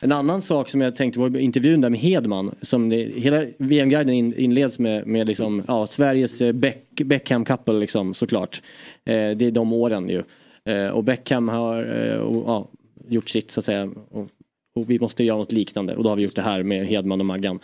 [0.00, 2.54] en annan sak som jag tänkte var intervjun där med Hedman.
[2.60, 7.74] Som det, hela VM-guiden in, inleds med, med liksom, ja, Sveriges eh, Beck, Beckham couple
[7.74, 8.62] liksom, såklart.
[9.04, 10.22] Eh, det är de åren ju.
[10.64, 12.68] Eh, och Beckham har eh, och, ja,
[13.08, 13.90] gjort sitt så att säga.
[14.10, 14.28] Och,
[14.74, 17.20] och vi måste göra något liknande och då har vi gjort det här med Hedman
[17.20, 17.60] och Maggan.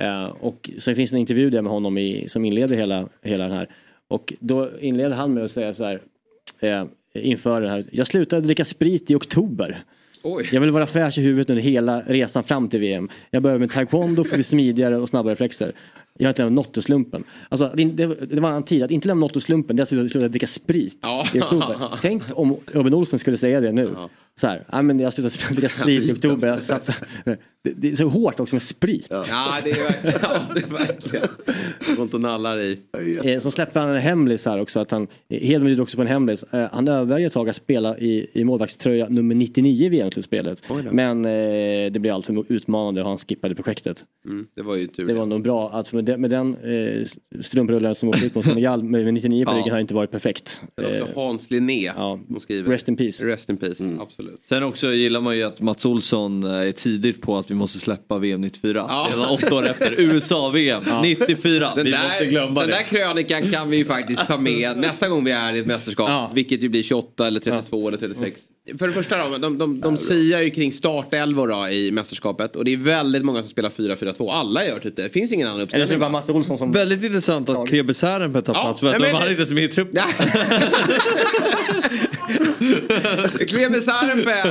[0.00, 3.52] Eh, och så finns en intervju där med honom i, som inleder hela, hela den
[3.52, 3.68] här.
[4.08, 6.00] Och då inleder han med att säga så här
[6.60, 7.84] eh, inför det här.
[7.92, 9.84] Jag slutade dricka sprit i oktober.
[10.22, 10.48] Oj.
[10.52, 13.08] Jag vill vara fräsch i huvudet under hela resan fram till VM.
[13.30, 15.72] Jag börjar med taekwondo för att bli smidigare och snabbare reflexer.
[16.18, 17.24] Jag har inte lämnat Nottoslumpen.
[17.48, 20.28] Alltså, det, det, det var en tid att inte lämna Nottoslumpen, det är att sluta-
[20.28, 21.26] dricka sprit Ja.
[21.34, 21.98] i oktober.
[22.02, 23.90] Tänk om Robin Olsen skulle säga det nu.
[24.40, 26.48] Så här, "Nej, men jag slutade dricka sprit i oktober.
[26.48, 26.96] Jag satsar.
[27.64, 29.06] Det, det är så hårt också med sprit.
[29.10, 29.22] Ja,
[29.64, 30.18] det är verkligen.
[30.22, 31.26] Ja, det är verkligen.
[31.96, 32.78] Går inte och nallar i.
[33.24, 34.80] Eh, släppte han en hemlis här också.
[34.80, 36.42] Att han, Hedman gjorde också på en hemlis.
[36.42, 40.62] Eh, Han övervägde ett tag att spela i, i målvaktströja nummer 99 i VM-slutspelet.
[40.90, 41.30] Men eh,
[41.92, 44.04] det blev alltför utmanande och han skippade projektet.
[44.24, 45.06] Mm, det var ju tur.
[45.06, 46.56] Det var nog bra att med den, med den
[47.00, 47.06] eh,
[47.40, 49.56] strumprullen som åkte ut på Senegal med 99 på Ja.
[49.58, 50.60] ryggen har inte varit perfekt.
[50.76, 51.92] Det är också Eh, Hans Linné
[52.28, 52.70] som skriver.
[52.70, 53.26] Rest in peace.
[53.26, 54.00] Rest in peace, Mm.
[54.00, 54.40] absolut.
[54.48, 57.78] Sen också gillar man ju att Mats Olsson eh, är tidigt på att vi måste
[57.78, 58.86] släppa VM 94.
[58.88, 59.08] Ja.
[59.12, 61.72] Redan åtta år efter USA-VM 94.
[61.76, 62.76] Den vi där, måste glömma den det.
[62.76, 66.30] där krönikan kan vi ju faktiskt ta med nästa gång vi är i ett mästerskap.
[66.34, 68.40] Vilket ju blir 28 eller 32 eller 36.
[68.78, 72.56] För det första då, de, de, de siar ju kring startelvor då i mästerskapet.
[72.56, 74.32] Och det är väldigt många som spelar 4-4-2.
[74.32, 75.02] Alla gör typ det.
[75.02, 76.00] Det finns ingen annan Eller så är det uppställning.
[76.00, 76.72] bara Mats Olsson som...
[76.72, 78.82] Väldigt intressant att Klebe Särenpää tar Ja, plats.
[78.82, 80.02] nej, Men men- han är inte så med i truppen.
[83.48, 84.44] Kleber Sarenpää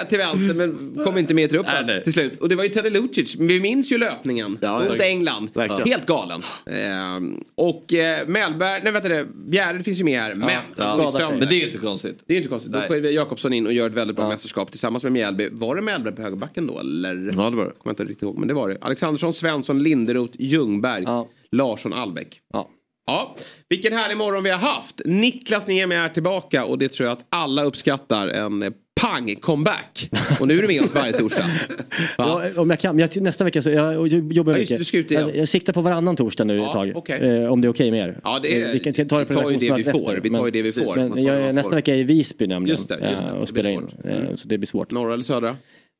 [0.00, 2.40] eh, till vänster men kom inte med i truppen till slut.
[2.40, 3.36] Och det var ju Teddy Lucic.
[3.38, 5.04] Vi minns ju löpningen Ja, mot ja.
[5.04, 5.50] England.
[5.54, 5.88] Verkligen.
[5.88, 6.42] Helt galen.
[6.66, 10.34] Ehm, och eh, Mellberg, nej vänta det, Bjärred finns ju med här.
[10.34, 11.32] Men, Ja.
[11.38, 12.18] Men det är inte konstigt.
[12.26, 12.72] Det är inte konstigt.
[12.72, 12.88] Då Nej.
[12.88, 15.48] får Jakobsson in och gör ett väldigt bra mästerskap tillsammans med Mjällby.
[15.52, 17.30] Var det Mellberg på högerbacken då eller?
[17.36, 17.70] Ja det var det.
[17.70, 18.78] Kommer jag inte riktigt ihåg men det var det.
[18.80, 21.04] Alexandersson, Svensson, Linderoth, Ljungberg,
[21.52, 22.40] Larsson, Albeck.
[22.52, 22.68] Ja.
[23.06, 23.36] Ja,
[23.68, 25.00] vilken härlig morgon vi har haft.
[25.04, 28.28] Niklas Niemi är tillbaka och det tror jag att alla uppskattar.
[28.28, 30.10] En eh, pang-comeback.
[30.40, 31.44] Och nu är du med oss varje torsdag.
[32.18, 32.98] Ja, om jag kan.
[32.98, 35.22] Jag, nästa vecka så jag, jag jobbar Ja, just ut igen.
[35.28, 36.92] jag, jag siktar på varannan torsdag nu ett tag.
[36.94, 37.20] okej.
[37.42, 38.20] Eh, om det är okej med er.
[38.24, 39.98] Ja, det är- vi kan ta det vi tar ju det vi får.
[40.00, 40.96] efter, Vi tar ju det vi får.
[41.08, 41.76] Men, jag, nästa får.
[41.76, 42.76] vecka är i Visby nämligen.
[42.76, 43.28] Just det, just det.
[43.28, 43.88] eh, Och blir spela in.
[44.04, 44.90] Eh, Så det blir svårt.
[44.90, 45.56] Norra eller södra?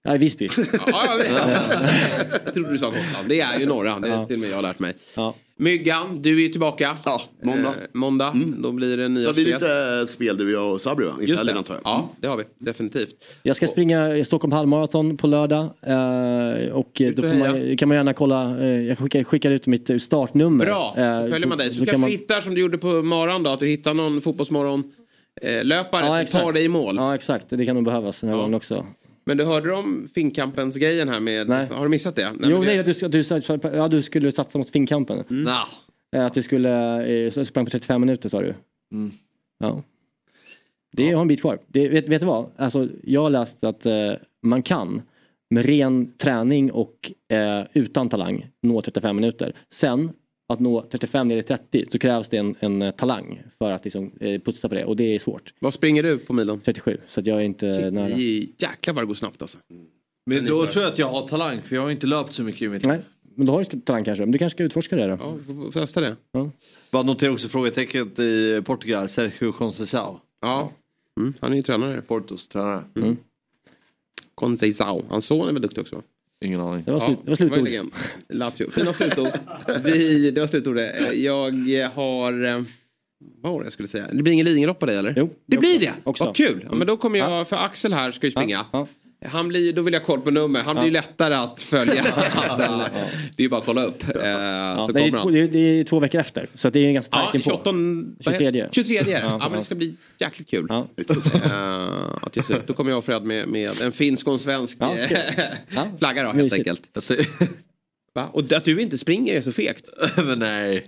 [0.09, 0.49] Nej, Visby.
[0.57, 1.21] Ja, ja,
[2.45, 3.29] jag trodde du sa Gotland.
[3.29, 3.99] Det är ju norra.
[3.99, 4.93] Det är till och med jag har lärt mig.
[5.57, 6.97] Myggan, du är tillbaka.
[7.05, 7.69] Ja, måndag.
[7.69, 8.33] Eh, måndag.
[8.59, 9.55] Då blir det nya Det blir spel.
[9.55, 11.13] lite spel du och Sabri va?
[11.21, 11.53] I Just det.
[11.55, 11.81] antar jag.
[11.85, 12.45] Ja, det har vi.
[12.59, 13.15] Definitivt.
[13.43, 15.63] Jag ska springa Stockholm halvmaraton på lördag.
[15.63, 18.59] eh, Och då man, kan man gärna kolla.
[18.61, 20.65] eh, Jag skickar, skickar ut mitt eh, startnummer.
[20.65, 21.69] Bra, Eh, då följer man dig.
[21.69, 23.51] Så, så du kan kanske man- hittar som du gjorde på morgon då.
[23.51, 24.85] Att du hittar någon fotbollsmorgon
[25.43, 26.45] eh, löpare som exakt.
[26.45, 26.97] tar dig i mål.
[26.97, 28.87] Ja exakt, det kan nog behövas den här gången också.
[29.25, 31.49] Men du hörde om Finnkampens grejen här med...
[31.49, 31.67] Nej.
[31.71, 32.23] Har du missat det?
[32.33, 35.25] jo, men det- nej, du, du, ja, du skulle satsa mot Finnkampen.
[35.29, 35.69] Nah.
[36.17, 38.53] Eh, Att du skulle eh, sprang på 35 minuter sa du.
[38.93, 39.11] Mm.
[39.59, 39.83] Ja.
[40.93, 41.59] Det har en bit kvar.
[41.67, 42.47] Det, vet, vet du vad?
[42.57, 44.13] Alltså, jag har läst att eh,
[44.43, 45.03] man kan
[45.51, 49.53] med ren träning och eh, utan talang nå 35 minuter.
[49.71, 50.13] Sen
[50.49, 53.85] att nå 35 ner i 30 så krävs det en, en eh, talang för att
[53.85, 55.55] liksom, eh, putsa på det och det är svårt.
[55.59, 56.61] Vad springer du på milen?
[56.61, 58.17] 37 så att jag är inte Shit, nära.
[58.59, 59.59] Jäklar vad det går snabbt alltså.
[60.27, 62.63] Men då tror jag att jag har talang för jag har inte löpt så mycket
[62.63, 62.93] i mitt liv.
[62.93, 63.03] Nej,
[63.35, 64.25] men då har du talang kanske.
[64.25, 65.17] Men du kanske ska utforska det då?
[65.21, 66.17] Ja, vi får testa det.
[66.33, 66.51] Ja.
[66.91, 70.19] Bara notera också frågetecknet i Portugal, Sergio Conceição.
[70.41, 70.73] Ja,
[71.21, 72.03] mm, han är ju tränare.
[72.03, 72.85] Portos tränare.
[72.97, 73.17] Mm.
[74.35, 75.03] Conceição.
[75.09, 76.03] Hans son är väl duktig också?
[76.43, 76.83] Ingen aning.
[76.87, 77.59] Det var slut- det var slutord.
[77.59, 77.91] verkligen.
[78.29, 78.71] Lazio.
[78.71, 79.29] Fina slutord.
[79.85, 81.15] Vi, det var slutordet.
[81.19, 82.45] Jag har...
[82.45, 82.63] eh,
[83.43, 84.07] Vad var det jag skulle säga?
[84.13, 85.15] Det blir ingen Lidingölopp på dig eller?
[85.17, 85.31] Jo.
[85.47, 85.93] Det blir det?
[86.05, 86.25] Också.
[86.25, 86.67] Vad kul.
[86.71, 88.65] Ja, men då kommer jag, för Axel här ska ju springa.
[89.25, 90.63] Han blir, då vill jag koll på nummer.
[90.63, 92.03] Han blir ju lättare att följa.
[92.35, 92.71] Axel.
[93.37, 94.03] Det är bara att kolla upp.
[94.17, 95.33] Eh, Ja, så det, är kommer två, han.
[95.33, 96.47] det, är, det är två veckor efter.
[96.55, 97.61] Så det är ganska Ja, tajt inpå.
[98.23, 98.69] 28, 23.
[98.73, 98.95] 23.
[98.95, 99.59] Ja, Ja, men ja.
[99.59, 100.67] det ska bli jäkligt kul.
[100.69, 100.87] Ja.
[101.45, 102.67] Eh, att ge sig ut.
[102.67, 105.19] Då kommer jag och Fred med, med en finsk och en svensk Ja, eh.
[105.75, 105.87] Ja.
[105.99, 106.69] flagga då helt Mysigt.
[106.69, 106.97] enkelt.
[108.33, 109.85] Och att du inte springer är så fekt.
[110.17, 110.85] Men nej,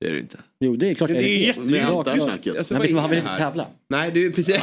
[0.00, 0.38] det är det inte.
[0.60, 2.56] Jo, det är klart Det är jag är snacket.
[2.58, 3.66] Alltså, han är vill det inte tävla.
[3.90, 4.60] Nej, du precis.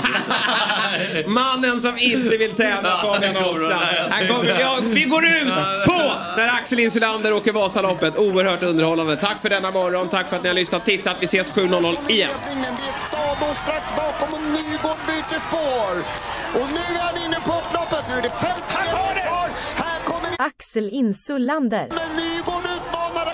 [1.28, 3.86] Mannen som inte vill tävla Fabian Ahlstrand.
[4.10, 5.54] Han Vi går ut
[5.86, 8.18] på när Axel Insulander åker Vasaloppet.
[8.18, 9.16] Oerhört underhållande.
[9.16, 10.08] Tack för denna morgon.
[10.10, 10.86] Tack för att ni har lyssnat.
[10.86, 11.18] Tittat.
[11.20, 12.30] Vi ses 7.00 igen.
[12.46, 15.96] Det är Stabo strax bakom och Nygård byter spår.
[16.62, 18.04] Och nu är han inne på upploppet.
[18.10, 19.48] Nu är det 50 meter kvar.
[19.76, 21.88] Här kommer Axel Insulander.
[21.90, 23.34] Men Nygård utmanare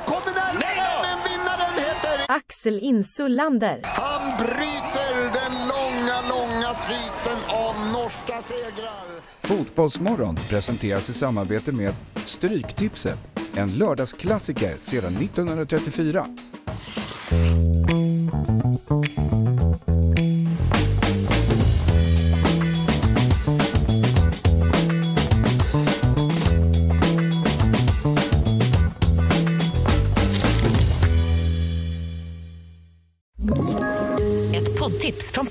[2.27, 3.81] Axel Insulander.
[3.83, 9.21] Han bryter den långa, långa sviten av norska segrar.
[9.41, 11.93] Fotbollsmorgon presenteras i samarbete med
[12.25, 13.19] Stryktipset,
[13.55, 16.27] en lördagsklassiker sedan 1934.